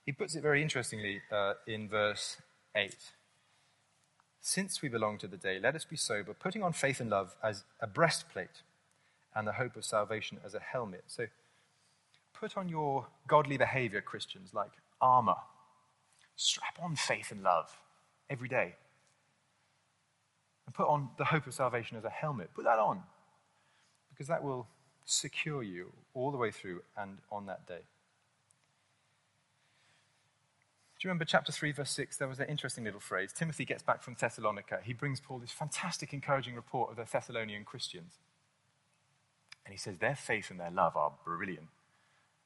He 0.05 0.11
puts 0.11 0.35
it 0.35 0.41
very 0.41 0.63
interestingly 0.63 1.21
uh, 1.31 1.53
in 1.67 1.87
verse 1.87 2.41
8. 2.75 2.95
Since 4.41 4.81
we 4.81 4.89
belong 4.89 5.17
to 5.19 5.27
the 5.27 5.37
day, 5.37 5.59
let 5.59 5.75
us 5.75 5.85
be 5.85 5.97
sober, 5.97 6.33
putting 6.33 6.63
on 6.63 6.73
faith 6.73 6.99
and 6.99 7.09
love 7.09 7.35
as 7.43 7.63
a 7.81 7.87
breastplate 7.87 8.63
and 9.35 9.47
the 9.47 9.53
hope 9.53 9.75
of 9.75 9.85
salvation 9.85 10.39
as 10.45 10.55
a 10.55 10.59
helmet. 10.59 11.03
So 11.07 11.27
put 12.33 12.57
on 12.57 12.69
your 12.69 13.07
godly 13.27 13.57
behavior, 13.57 14.01
Christians, 14.01 14.53
like 14.53 14.71
armor. 15.01 15.35
Strap 16.35 16.79
on 16.81 16.95
faith 16.95 17.31
and 17.31 17.43
love 17.43 17.77
every 18.29 18.47
day. 18.47 18.75
And 20.65 20.73
put 20.73 20.87
on 20.87 21.09
the 21.17 21.25
hope 21.25 21.47
of 21.47 21.53
salvation 21.53 21.97
as 21.97 22.05
a 22.05 22.09
helmet. 22.09 22.49
Put 22.53 22.63
that 22.63 22.79
on 22.79 23.03
because 24.09 24.27
that 24.27 24.43
will 24.43 24.67
secure 25.05 25.63
you 25.63 25.91
all 26.13 26.31
the 26.31 26.37
way 26.37 26.51
through 26.51 26.81
and 26.97 27.17
on 27.31 27.45
that 27.47 27.67
day. 27.67 27.81
Do 30.99 31.07
you 31.07 31.11
remember 31.11 31.23
chapter 31.23 31.53
3, 31.53 31.71
verse 31.71 31.91
6? 31.91 32.17
There 32.17 32.27
was 32.27 32.41
an 32.41 32.49
interesting 32.49 32.83
little 32.83 32.99
phrase. 32.99 33.31
Timothy 33.31 33.63
gets 33.63 33.81
back 33.81 34.03
from 34.03 34.17
Thessalonica. 34.19 34.79
He 34.83 34.91
brings 34.91 35.21
Paul 35.21 35.39
this 35.39 35.51
fantastic, 35.51 36.11
encouraging 36.11 36.55
report 36.55 36.91
of 36.91 36.97
the 36.97 37.05
Thessalonian 37.09 37.63
Christians. 37.63 38.19
And 39.65 39.71
he 39.71 39.77
says 39.77 39.99
their 39.99 40.15
faith 40.15 40.51
and 40.51 40.59
their 40.59 40.71
love 40.71 40.97
are 40.97 41.13
brilliant. 41.23 41.67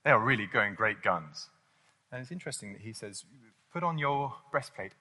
They 0.05 0.11
are 0.11 0.19
really 0.19 0.45
going 0.45 0.75
great 0.75 1.01
guns. 1.01 1.49
And 2.11 2.21
it's 2.21 2.31
interesting 2.31 2.73
that 2.73 2.83
he 2.83 2.93
says, 2.93 3.25
put 3.71 3.81
on 3.81 3.97
your 3.97 4.35
breastplate 4.51 4.91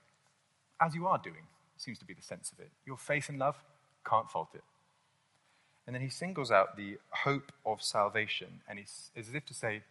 as 0.80 0.94
you 0.94 1.06
are 1.06 1.18
doing, 1.18 1.46
seems 1.76 1.98
to 1.98 2.06
be 2.06 2.14
the 2.14 2.22
sense 2.22 2.52
of 2.52 2.58
it. 2.58 2.70
Your 2.86 2.96
faith 2.96 3.28
and 3.28 3.38
love, 3.38 3.56
can't 4.08 4.30
fault 4.30 4.48
it. 4.54 4.64
And 5.86 5.94
then 5.94 6.00
he 6.00 6.08
singles 6.08 6.50
out 6.50 6.78
the 6.78 6.96
hope 7.10 7.52
of 7.66 7.82
salvation, 7.82 8.62
and 8.66 8.78
he's 8.78 9.10
as 9.14 9.34
if 9.34 9.44
to 9.46 9.54
say, 9.54 9.82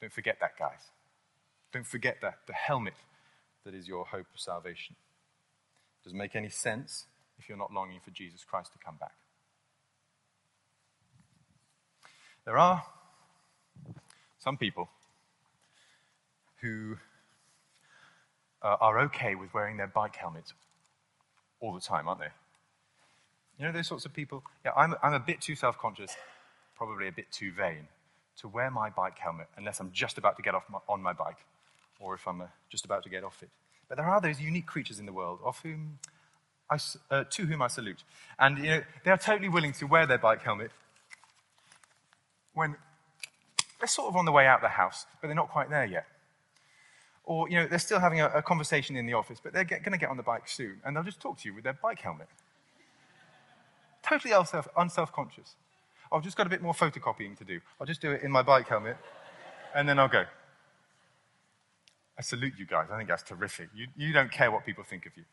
don't 0.00 0.12
forget 0.12 0.38
that, 0.40 0.58
guys. 0.58 0.80
Don't 1.72 1.86
forget 1.86 2.18
that, 2.22 2.38
the 2.46 2.54
helmet 2.54 2.94
that 3.64 3.74
is 3.74 3.86
your 3.86 4.06
hope 4.06 4.26
of 4.32 4.40
salvation. 4.40 4.96
Doesn't 6.04 6.18
make 6.18 6.34
any 6.34 6.48
sense 6.48 7.06
if 7.38 7.48
you're 7.48 7.58
not 7.58 7.72
longing 7.72 8.00
for 8.02 8.10
Jesus 8.10 8.44
Christ 8.44 8.72
to 8.72 8.78
come 8.78 8.96
back. 8.98 9.12
There 12.44 12.56
are 12.56 12.82
some 14.38 14.56
people 14.56 14.88
who 16.62 16.96
uh, 18.62 18.76
are 18.80 19.00
okay 19.00 19.34
with 19.34 19.52
wearing 19.52 19.76
their 19.76 19.86
bike 19.86 20.16
helmets 20.16 20.54
all 21.60 21.74
the 21.74 21.80
time, 21.80 22.08
aren't 22.08 22.20
they? 22.20 22.28
You 23.58 23.66
know 23.66 23.72
those 23.72 23.88
sorts 23.88 24.06
of 24.06 24.14
people? 24.14 24.42
Yeah, 24.64 24.72
I'm, 24.76 24.94
I'm 25.02 25.12
a 25.12 25.20
bit 25.20 25.40
too 25.42 25.54
self 25.54 25.76
conscious, 25.78 26.16
probably 26.74 27.08
a 27.08 27.12
bit 27.12 27.30
too 27.30 27.52
vain, 27.52 27.88
to 28.38 28.48
wear 28.48 28.70
my 28.70 28.88
bike 28.88 29.18
helmet 29.18 29.48
unless 29.56 29.80
I'm 29.80 29.92
just 29.92 30.16
about 30.16 30.36
to 30.36 30.42
get 30.42 30.54
off 30.54 30.62
my, 30.70 30.78
on 30.88 31.02
my 31.02 31.12
bike 31.12 31.44
or 31.98 32.14
if 32.14 32.26
I'm 32.26 32.40
uh, 32.40 32.46
just 32.70 32.84
about 32.84 33.02
to 33.04 33.08
get 33.08 33.24
off 33.24 33.42
it. 33.42 33.50
But 33.88 33.96
there 33.96 34.06
are 34.06 34.20
those 34.20 34.40
unique 34.40 34.66
creatures 34.66 34.98
in 34.98 35.06
the 35.06 35.12
world 35.12 35.40
of 35.44 35.58
whom 35.60 35.98
I, 36.70 36.78
uh, 37.10 37.24
to 37.30 37.46
whom 37.46 37.62
I 37.62 37.68
salute. 37.68 38.04
And 38.38 38.58
you 38.58 38.64
know, 38.64 38.82
they 39.04 39.10
are 39.10 39.18
totally 39.18 39.48
willing 39.48 39.72
to 39.74 39.86
wear 39.86 40.06
their 40.06 40.18
bike 40.18 40.42
helmet 40.42 40.70
when 42.54 42.76
they're 43.78 43.88
sort 43.88 44.08
of 44.08 44.16
on 44.16 44.24
the 44.24 44.32
way 44.32 44.46
out 44.46 44.56
of 44.56 44.62
the 44.62 44.68
house, 44.68 45.06
but 45.20 45.28
they're 45.28 45.36
not 45.36 45.48
quite 45.48 45.70
there 45.70 45.86
yet. 45.86 46.06
Or, 47.24 47.48
you 47.48 47.56
know, 47.56 47.66
they're 47.66 47.78
still 47.78 48.00
having 48.00 48.20
a, 48.20 48.28
a 48.28 48.42
conversation 48.42 48.96
in 48.96 49.06
the 49.06 49.12
office, 49.12 49.38
but 49.42 49.52
they're 49.52 49.64
going 49.64 49.92
to 49.92 49.98
get 49.98 50.08
on 50.08 50.16
the 50.16 50.22
bike 50.22 50.48
soon, 50.48 50.80
and 50.84 50.96
they'll 50.96 51.04
just 51.04 51.20
talk 51.20 51.38
to 51.38 51.48
you 51.48 51.54
with 51.54 51.64
their 51.64 51.74
bike 51.74 52.00
helmet. 52.00 52.26
Totally 54.02 54.32
unself, 54.32 54.66
unself-conscious. 54.76 55.56
I've 56.10 56.22
just 56.22 56.36
got 56.36 56.46
a 56.46 56.50
bit 56.50 56.62
more 56.62 56.72
photocopying 56.72 57.36
to 57.36 57.44
do. 57.44 57.60
I'll 57.78 57.86
just 57.86 58.00
do 58.00 58.12
it 58.12 58.22
in 58.22 58.30
my 58.30 58.42
bike 58.42 58.66
helmet, 58.66 58.96
and 59.74 59.88
then 59.88 59.98
I'll 59.98 60.08
go. 60.08 60.24
I 62.18 62.22
salute 62.22 62.54
you 62.58 62.66
guys. 62.66 62.88
I 62.92 62.96
think 62.96 63.08
that's 63.08 63.22
terrific. 63.22 63.68
You, 63.74 63.86
you 63.96 64.12
don't 64.12 64.32
care 64.32 64.50
what 64.50 64.66
people 64.66 64.82
think 64.82 65.06
of 65.06 65.12
you. 65.16 65.24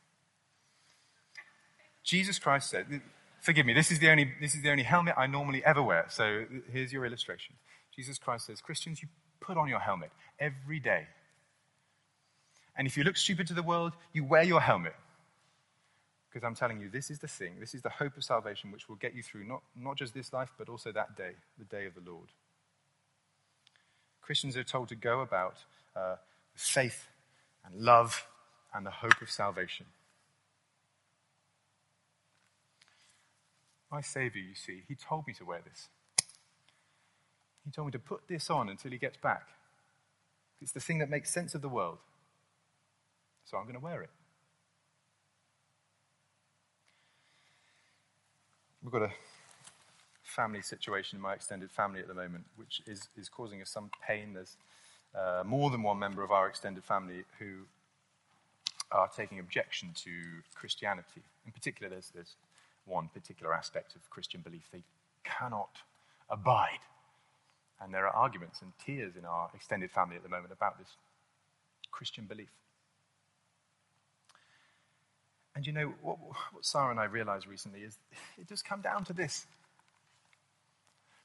Jesus 2.04 2.38
Christ 2.38 2.70
said, 2.70 3.02
forgive 3.42 3.66
me, 3.66 3.74
this 3.74 3.92
is, 3.92 3.98
the 3.98 4.10
only, 4.10 4.32
this 4.40 4.54
is 4.54 4.62
the 4.62 4.70
only 4.70 4.84
helmet 4.84 5.16
I 5.18 5.26
normally 5.26 5.66
ever 5.66 5.82
wear. 5.82 6.06
So 6.10 6.46
here's 6.72 6.94
your 6.94 7.06
illustration. 7.06 7.56
Jesus 7.96 8.20
Christ 8.20 8.46
says, 8.46 8.62
Christians, 8.62 9.02
you 9.02 9.08
put 9.40 9.58
on 9.58 9.68
your 9.68 9.80
helmet 9.80 10.12
every 10.40 10.80
day. 10.80 11.08
And 12.78 12.86
if 12.88 12.98
you 12.98 13.04
look 13.04 13.18
stupid 13.18 13.48
to 13.48 13.54
the 13.54 13.64
world, 13.64 13.94
you 14.14 14.24
wear 14.24 14.44
your 14.44 14.62
helmet. 14.62 14.96
Because 16.30 16.46
I'm 16.46 16.56
telling 16.56 16.80
you, 16.82 16.90
this 16.90 17.10
is 17.10 17.20
the 17.20 17.28
thing, 17.28 17.54
this 17.60 17.74
is 17.74 17.82
the 17.82 17.90
hope 17.90 18.18
of 18.18 18.24
salvation 18.24 18.72
which 18.72 18.90
will 18.90 18.98
get 18.98 19.16
you 19.16 19.24
through 19.24 19.46
not, 19.46 19.62
not 19.76 19.96
just 19.96 20.14
this 20.14 20.34
life, 20.34 20.52
but 20.58 20.70
also 20.70 20.92
that 20.92 21.16
day, 21.16 21.32
the 21.58 21.64
day 21.66 21.86
of 21.86 21.96
the 21.96 22.12
Lord. 22.12 22.28
Christians 24.22 24.58
are 24.58 24.64
told 24.64 24.90
to 24.90 24.96
go 24.96 25.22
about 25.22 25.64
uh, 25.96 26.16
faith 26.56 27.08
and 27.66 27.82
love 27.82 28.28
and 28.74 28.86
the 28.86 28.92
hope 28.92 29.22
of 29.22 29.30
salvation. 29.30 29.86
My 33.92 34.02
Savior, 34.02 34.42
you 34.42 34.56
see, 34.56 34.84
He 34.88 34.96
told 34.96 35.28
me 35.28 35.34
to 35.34 35.46
wear 35.46 35.62
this. 35.64 35.90
He 37.64 37.72
told 37.72 37.88
me 37.88 37.92
to 37.92 38.00
put 38.00 38.28
this 38.28 38.50
on 38.50 38.70
until 38.70 38.92
He 38.92 38.98
gets 38.98 39.18
back. 39.18 39.48
It's 40.62 40.72
the 40.72 40.80
thing 40.80 41.00
that 41.00 41.10
makes 41.10 41.30
sense 41.32 41.56
of 41.56 41.62
the 41.62 41.70
world. 41.70 41.98
So 43.46 43.58
I'm 43.58 43.64
going 43.64 43.76
to 43.76 43.84
wear 43.84 44.02
it. 44.02 44.10
We've 48.84 48.92
got 48.92 49.04
a 49.04 49.12
family 50.24 50.62
situation 50.62 51.18
in 51.18 51.22
my 51.22 51.34
extended 51.34 51.72
family 51.72 52.02
at 52.02 52.08
the 52.08 52.14
moment, 52.14 52.46
which 52.56 52.82
is, 52.86 53.08
is 53.18 53.30
causing 53.30 53.62
us 53.62 53.70
some 53.70 53.90
pain. 54.06 54.34
There's 54.34 54.58
uh, 55.18 55.44
more 55.46 55.70
than 55.70 55.82
one 55.84 56.00
member 56.00 56.24
of 56.24 56.32
our 56.32 56.48
extended 56.48 56.84
family 56.84 57.24
who 57.40 57.66
are 58.92 59.08
taking 59.08 59.40
objection 59.40 59.90
to 59.96 60.12
Christianity. 60.54 61.22
In 61.46 61.52
particular, 61.52 61.90
there's, 61.90 62.12
there's 62.14 62.36
one 62.86 63.10
particular 63.14 63.54
aspect 63.54 63.96
of 63.96 64.10
Christian 64.10 64.42
belief 64.42 64.64
they 64.72 64.84
cannot 65.24 65.78
abide. 66.30 66.80
And 67.82 67.94
there 67.94 68.08
are 68.08 68.16
arguments 68.16 68.62
and 68.62 68.72
tears 68.84 69.14
in 69.18 69.26
our 69.26 69.50
extended 69.54 69.92
family 69.92 70.16
at 70.16 70.24
the 70.24 70.30
moment 70.30 70.54
about 70.54 70.78
this 70.78 70.90
Christian 71.92 72.26
belief. 72.26 72.50
And 75.56 75.66
you 75.66 75.72
know, 75.72 75.94
what, 76.02 76.18
what 76.20 76.66
Sarah 76.66 76.92
and 76.92 77.00
I 77.00 77.06
realized 77.06 77.48
recently 77.48 77.82
is 77.82 77.98
it 78.38 78.48
does 78.48 78.62
come 78.62 78.82
down 78.82 79.06
to 79.06 79.14
this. 79.14 79.46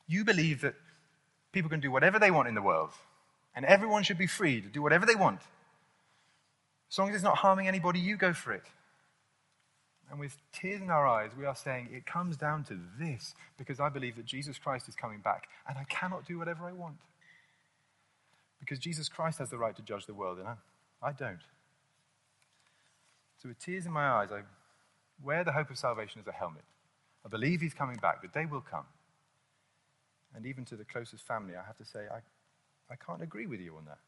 You 0.06 0.24
believe 0.24 0.60
that 0.60 0.74
people 1.52 1.68
can 1.68 1.80
do 1.80 1.90
whatever 1.90 2.18
they 2.18 2.30
want 2.30 2.48
in 2.48 2.54
the 2.54 2.62
world, 2.62 2.90
and 3.54 3.64
everyone 3.64 4.02
should 4.02 4.18
be 4.18 4.26
free 4.26 4.60
to 4.60 4.68
do 4.68 4.82
whatever 4.82 5.06
they 5.06 5.14
want. 5.14 5.40
As 6.90 6.98
long 6.98 7.08
as 7.08 7.14
it's 7.14 7.24
not 7.24 7.38
harming 7.38 7.68
anybody, 7.68 8.00
you 8.00 8.16
go 8.16 8.32
for 8.32 8.52
it. 8.52 8.64
And 10.10 10.18
with 10.18 10.36
tears 10.52 10.82
in 10.82 10.90
our 10.90 11.06
eyes, 11.06 11.30
we 11.38 11.46
are 11.46 11.54
saying 11.54 11.88
it 11.92 12.04
comes 12.04 12.36
down 12.36 12.64
to 12.64 12.78
this 12.98 13.34
because 13.56 13.78
I 13.78 13.88
believe 13.88 14.16
that 14.16 14.26
Jesus 14.26 14.58
Christ 14.58 14.88
is 14.88 14.96
coming 14.96 15.20
back 15.20 15.48
and 15.68 15.78
I 15.78 15.84
cannot 15.84 16.26
do 16.26 16.36
whatever 16.36 16.64
I 16.64 16.72
want. 16.72 16.96
Because 18.58 18.80
Jesus 18.80 19.08
Christ 19.08 19.38
has 19.38 19.50
the 19.50 19.56
right 19.56 19.74
to 19.76 19.82
judge 19.82 20.06
the 20.06 20.14
world 20.14 20.38
and 20.38 20.48
I, 20.48 20.56
I 21.00 21.12
don't. 21.12 21.40
So, 23.40 23.48
with 23.48 23.58
tears 23.58 23.86
in 23.86 23.92
my 23.92 24.06
eyes, 24.06 24.30
I 24.32 24.40
wear 25.22 25.44
the 25.44 25.52
hope 25.52 25.70
of 25.70 25.78
salvation 25.78 26.20
as 26.20 26.26
a 26.26 26.32
helmet. 26.32 26.64
I 27.24 27.28
believe 27.28 27.60
he's 27.60 27.72
coming 27.72 27.96
back. 27.96 28.20
The 28.20 28.28
day 28.28 28.46
will 28.46 28.60
come. 28.60 28.84
And 30.34 30.44
even 30.44 30.64
to 30.66 30.76
the 30.76 30.84
closest 30.84 31.26
family, 31.26 31.54
I 31.56 31.64
have 31.64 31.76
to 31.78 31.84
say, 31.84 32.00
I, 32.12 32.18
I 32.90 32.96
can't 32.96 33.22
agree 33.22 33.46
with 33.46 33.60
you 33.60 33.76
on 33.76 33.84
that. 33.86 33.98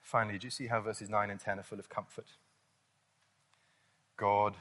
Finally, 0.00 0.38
do 0.38 0.46
you 0.46 0.50
see 0.50 0.66
how 0.66 0.80
verses 0.80 1.08
9 1.08 1.30
and 1.30 1.38
10 1.38 1.60
are 1.60 1.62
full 1.62 1.78
of 1.78 1.88
comfort? 1.88 2.26
God 4.16 4.56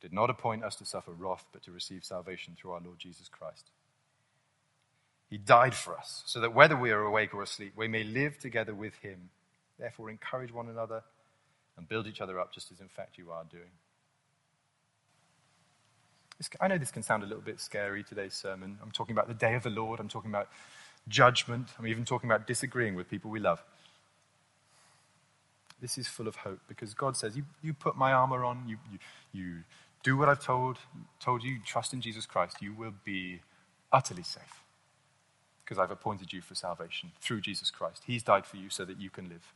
did 0.00 0.12
not 0.12 0.30
appoint 0.30 0.64
us 0.64 0.76
to 0.76 0.84
suffer 0.84 1.12
wrath, 1.12 1.44
but 1.52 1.62
to 1.64 1.72
receive 1.72 2.04
salvation 2.04 2.56
through 2.56 2.72
our 2.72 2.80
Lord 2.84 2.98
Jesus 2.98 3.28
Christ. 3.28 3.70
He 5.28 5.38
died 5.38 5.74
for 5.74 5.96
us, 5.96 6.22
so 6.26 6.40
that 6.40 6.54
whether 6.54 6.76
we 6.76 6.90
are 6.90 7.02
awake 7.02 7.34
or 7.34 7.42
asleep, 7.42 7.72
we 7.74 7.88
may 7.88 8.04
live 8.04 8.38
together 8.38 8.74
with 8.74 8.94
him. 8.96 9.30
Therefore, 9.78 10.10
encourage 10.10 10.52
one 10.52 10.68
another 10.68 11.02
and 11.76 11.88
build 11.88 12.06
each 12.06 12.20
other 12.20 12.38
up, 12.38 12.52
just 12.52 12.70
as 12.70 12.80
in 12.80 12.88
fact 12.88 13.18
you 13.18 13.30
are 13.32 13.44
doing. 13.50 13.70
I 16.60 16.68
know 16.68 16.78
this 16.78 16.90
can 16.90 17.02
sound 17.02 17.22
a 17.22 17.26
little 17.26 17.42
bit 17.42 17.60
scary, 17.60 18.02
today's 18.02 18.34
sermon. 18.34 18.78
I'm 18.82 18.90
talking 18.90 19.14
about 19.14 19.28
the 19.28 19.34
day 19.34 19.54
of 19.54 19.62
the 19.62 19.70
Lord, 19.70 20.00
I'm 20.00 20.08
talking 20.08 20.30
about 20.30 20.48
judgment, 21.08 21.68
I'm 21.78 21.86
even 21.86 22.04
talking 22.04 22.30
about 22.30 22.46
disagreeing 22.46 22.94
with 22.94 23.08
people 23.08 23.30
we 23.30 23.40
love. 23.40 23.62
This 25.80 25.98
is 25.98 26.06
full 26.06 26.28
of 26.28 26.36
hope 26.36 26.60
because 26.68 26.94
God 26.94 27.16
says, 27.16 27.36
You, 27.36 27.44
you 27.62 27.74
put 27.74 27.96
my 27.96 28.12
armor 28.12 28.44
on, 28.44 28.64
you, 28.68 28.78
you, 28.90 28.98
you 29.32 29.56
do 30.02 30.16
what 30.16 30.28
I've 30.28 30.42
told, 30.44 30.78
told 31.20 31.42
you, 31.42 31.58
trust 31.64 31.92
in 31.92 32.00
Jesus 32.00 32.26
Christ, 32.26 32.58
you 32.60 32.72
will 32.72 32.94
be 33.04 33.40
utterly 33.92 34.22
safe 34.22 34.62
because 35.64 35.78
I've 35.78 35.90
appointed 35.90 36.32
you 36.32 36.40
for 36.40 36.54
salvation 36.54 37.12
through 37.20 37.40
Jesus 37.40 37.70
Christ. 37.70 38.02
He's 38.06 38.22
died 38.22 38.46
for 38.46 38.56
you 38.56 38.68
so 38.68 38.84
that 38.84 39.00
you 39.00 39.10
can 39.10 39.28
live. 39.28 39.52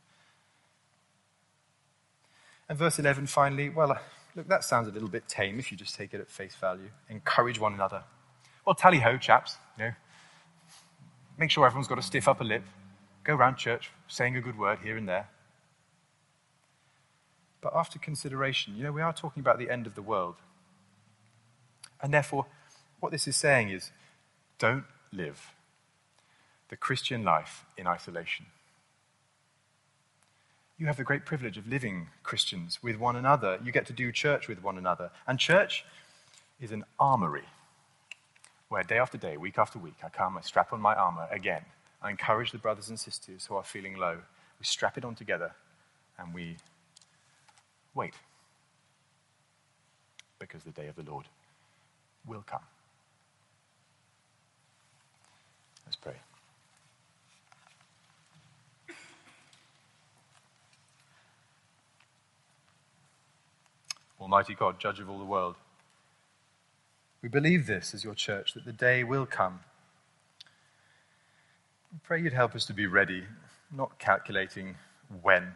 And 2.69 2.77
verse 2.77 2.99
11, 2.99 3.27
finally, 3.27 3.69
well, 3.69 3.97
look, 4.37 4.47
that 4.47 4.63
sounds 4.63 4.87
a 4.87 4.91
little 4.91 5.09
bit 5.09 5.27
tame 5.27 5.59
if 5.59 5.71
you 5.71 5.77
just 5.77 5.95
take 5.95 6.13
it 6.13 6.21
at 6.21 6.29
face 6.29 6.55
value. 6.55 6.89
Encourage 7.09 7.59
one 7.59 7.73
another. 7.73 8.03
Well, 8.65 8.75
tally 8.75 8.99
ho, 8.99 9.17
chaps, 9.17 9.57
you 9.77 9.85
know. 9.85 9.91
Make 11.37 11.51
sure 11.51 11.65
everyone's 11.65 11.87
got 11.87 11.99
a 11.99 12.03
stiff 12.03 12.27
upper 12.27 12.43
lip. 12.43 12.63
Go 13.23 13.35
around 13.35 13.57
church 13.57 13.91
saying 14.07 14.37
a 14.37 14.41
good 14.41 14.57
word 14.57 14.79
here 14.83 14.95
and 14.95 15.09
there. 15.09 15.27
But 17.61 17.75
after 17.75 17.99
consideration, 17.99 18.75
you 18.77 18.83
know, 18.83 18.91
we 18.91 19.01
are 19.01 19.11
talking 19.11 19.41
about 19.41 19.57
the 19.57 19.69
end 19.69 19.87
of 19.87 19.95
the 19.95 20.01
world. 20.01 20.35
And 22.01 22.13
therefore, 22.13 22.45
what 22.99 23.11
this 23.11 23.27
is 23.27 23.35
saying 23.35 23.69
is 23.69 23.91
don't 24.59 24.85
live 25.11 25.53
the 26.69 26.77
Christian 26.77 27.23
life 27.23 27.65
in 27.75 27.87
isolation. 27.87 28.45
You 30.77 30.85
have 30.85 30.97
the 30.97 31.03
great 31.03 31.25
privilege 31.25 31.57
of 31.57 31.67
living 31.67 32.09
Christians 32.21 32.83
with 32.83 32.97
one 32.97 33.15
another. 33.15 33.59
You 33.63 33.71
get 33.71 33.87
to 33.87 33.93
do 33.93 34.11
church 34.11 34.47
with 34.47 34.61
one 34.61 34.77
another. 34.77 35.09
And 35.25 35.39
church 35.39 35.85
is 36.59 36.71
an 36.71 36.85
armory 36.99 37.45
where 38.69 38.83
day 38.83 38.99
after 38.99 39.17
day, 39.17 39.37
week 39.37 39.57
after 39.57 39.79
week, 39.79 39.95
I 40.03 40.09
come, 40.09 40.37
I 40.37 40.41
strap 40.41 40.73
on 40.73 40.81
my 40.81 40.93
armor 40.93 41.27
again, 41.31 41.63
I 42.01 42.11
encourage 42.11 42.51
the 42.51 42.57
brothers 42.57 42.89
and 42.89 42.99
sisters 42.99 43.45
who 43.45 43.55
are 43.55 43.63
feeling 43.63 43.97
low. 43.97 44.17
We 44.59 44.65
strap 44.65 44.97
it 44.97 45.05
on 45.05 45.15
together 45.15 45.53
and 46.19 46.33
we 46.33 46.57
wait. 47.95 48.13
Because 50.37 50.63
the 50.63 50.71
day 50.71 50.87
of 50.87 50.95
the 50.95 51.09
Lord 51.09 51.25
will 52.25 52.43
come. 52.45 52.61
Let's 55.85 55.95
pray. 55.95 56.15
Almighty 64.27 64.55
God, 64.55 64.77
judge 64.77 64.99
of 64.99 65.09
all 65.09 65.19
the 65.19 65.23
world, 65.23 65.55
we 67.21 67.29
believe 67.29 67.65
this 67.65 67.93
as 67.93 68.03
your 68.03 68.13
church, 68.13 68.53
that 68.55 68.65
the 68.65 68.73
day 68.73 69.01
will 69.01 69.25
come. 69.25 69.61
We 71.93 71.99
pray 72.03 72.21
you'd 72.21 72.33
help 72.33 72.53
us 72.53 72.65
to 72.65 72.73
be 72.73 72.87
ready, 72.87 73.23
not 73.73 73.99
calculating 73.99 74.75
when, 75.21 75.53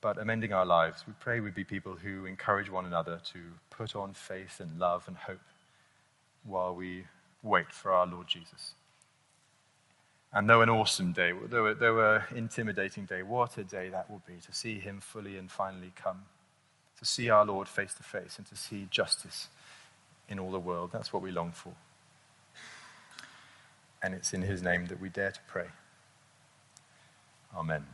but 0.00 0.18
amending 0.18 0.52
our 0.52 0.66
lives. 0.66 1.04
We 1.06 1.12
pray 1.20 1.38
we'd 1.38 1.54
be 1.54 1.62
people 1.62 1.94
who 1.94 2.26
encourage 2.26 2.68
one 2.68 2.86
another 2.86 3.20
to 3.34 3.38
put 3.70 3.94
on 3.94 4.12
faith 4.12 4.58
and 4.58 4.76
love 4.80 5.04
and 5.06 5.16
hope 5.16 5.38
while 6.42 6.74
we 6.74 7.04
wait 7.44 7.70
for 7.70 7.92
our 7.92 8.04
Lord 8.04 8.26
Jesus. 8.26 8.74
And 10.32 10.50
though 10.50 10.62
an 10.62 10.68
awesome 10.68 11.12
day, 11.12 11.34
though, 11.46 11.72
though 11.72 12.16
an 12.16 12.36
intimidating 12.36 13.04
day, 13.04 13.22
what 13.22 13.58
a 13.58 13.62
day 13.62 13.90
that 13.90 14.10
will 14.10 14.22
be 14.26 14.40
to 14.44 14.52
see 14.52 14.80
him 14.80 14.98
fully 14.98 15.36
and 15.36 15.48
finally 15.48 15.92
come, 15.94 16.24
to 17.00 17.04
see 17.04 17.28
our 17.30 17.44
Lord 17.44 17.66
face 17.66 17.94
to 17.94 18.02
face, 18.02 18.36
and 18.38 18.46
to 18.46 18.56
see 18.56 18.86
justice 18.90 19.48
in 20.28 20.38
all 20.38 20.52
the 20.52 20.60
world. 20.60 20.90
That's 20.92 21.12
what 21.12 21.22
we 21.22 21.32
long 21.32 21.50
for. 21.50 21.72
And 24.02 24.14
it's 24.14 24.32
in 24.32 24.42
his 24.42 24.62
name 24.62 24.86
that 24.86 25.00
we 25.00 25.08
dare 25.08 25.32
to 25.32 25.40
pray. 25.48 25.66
Amen. 27.56 27.84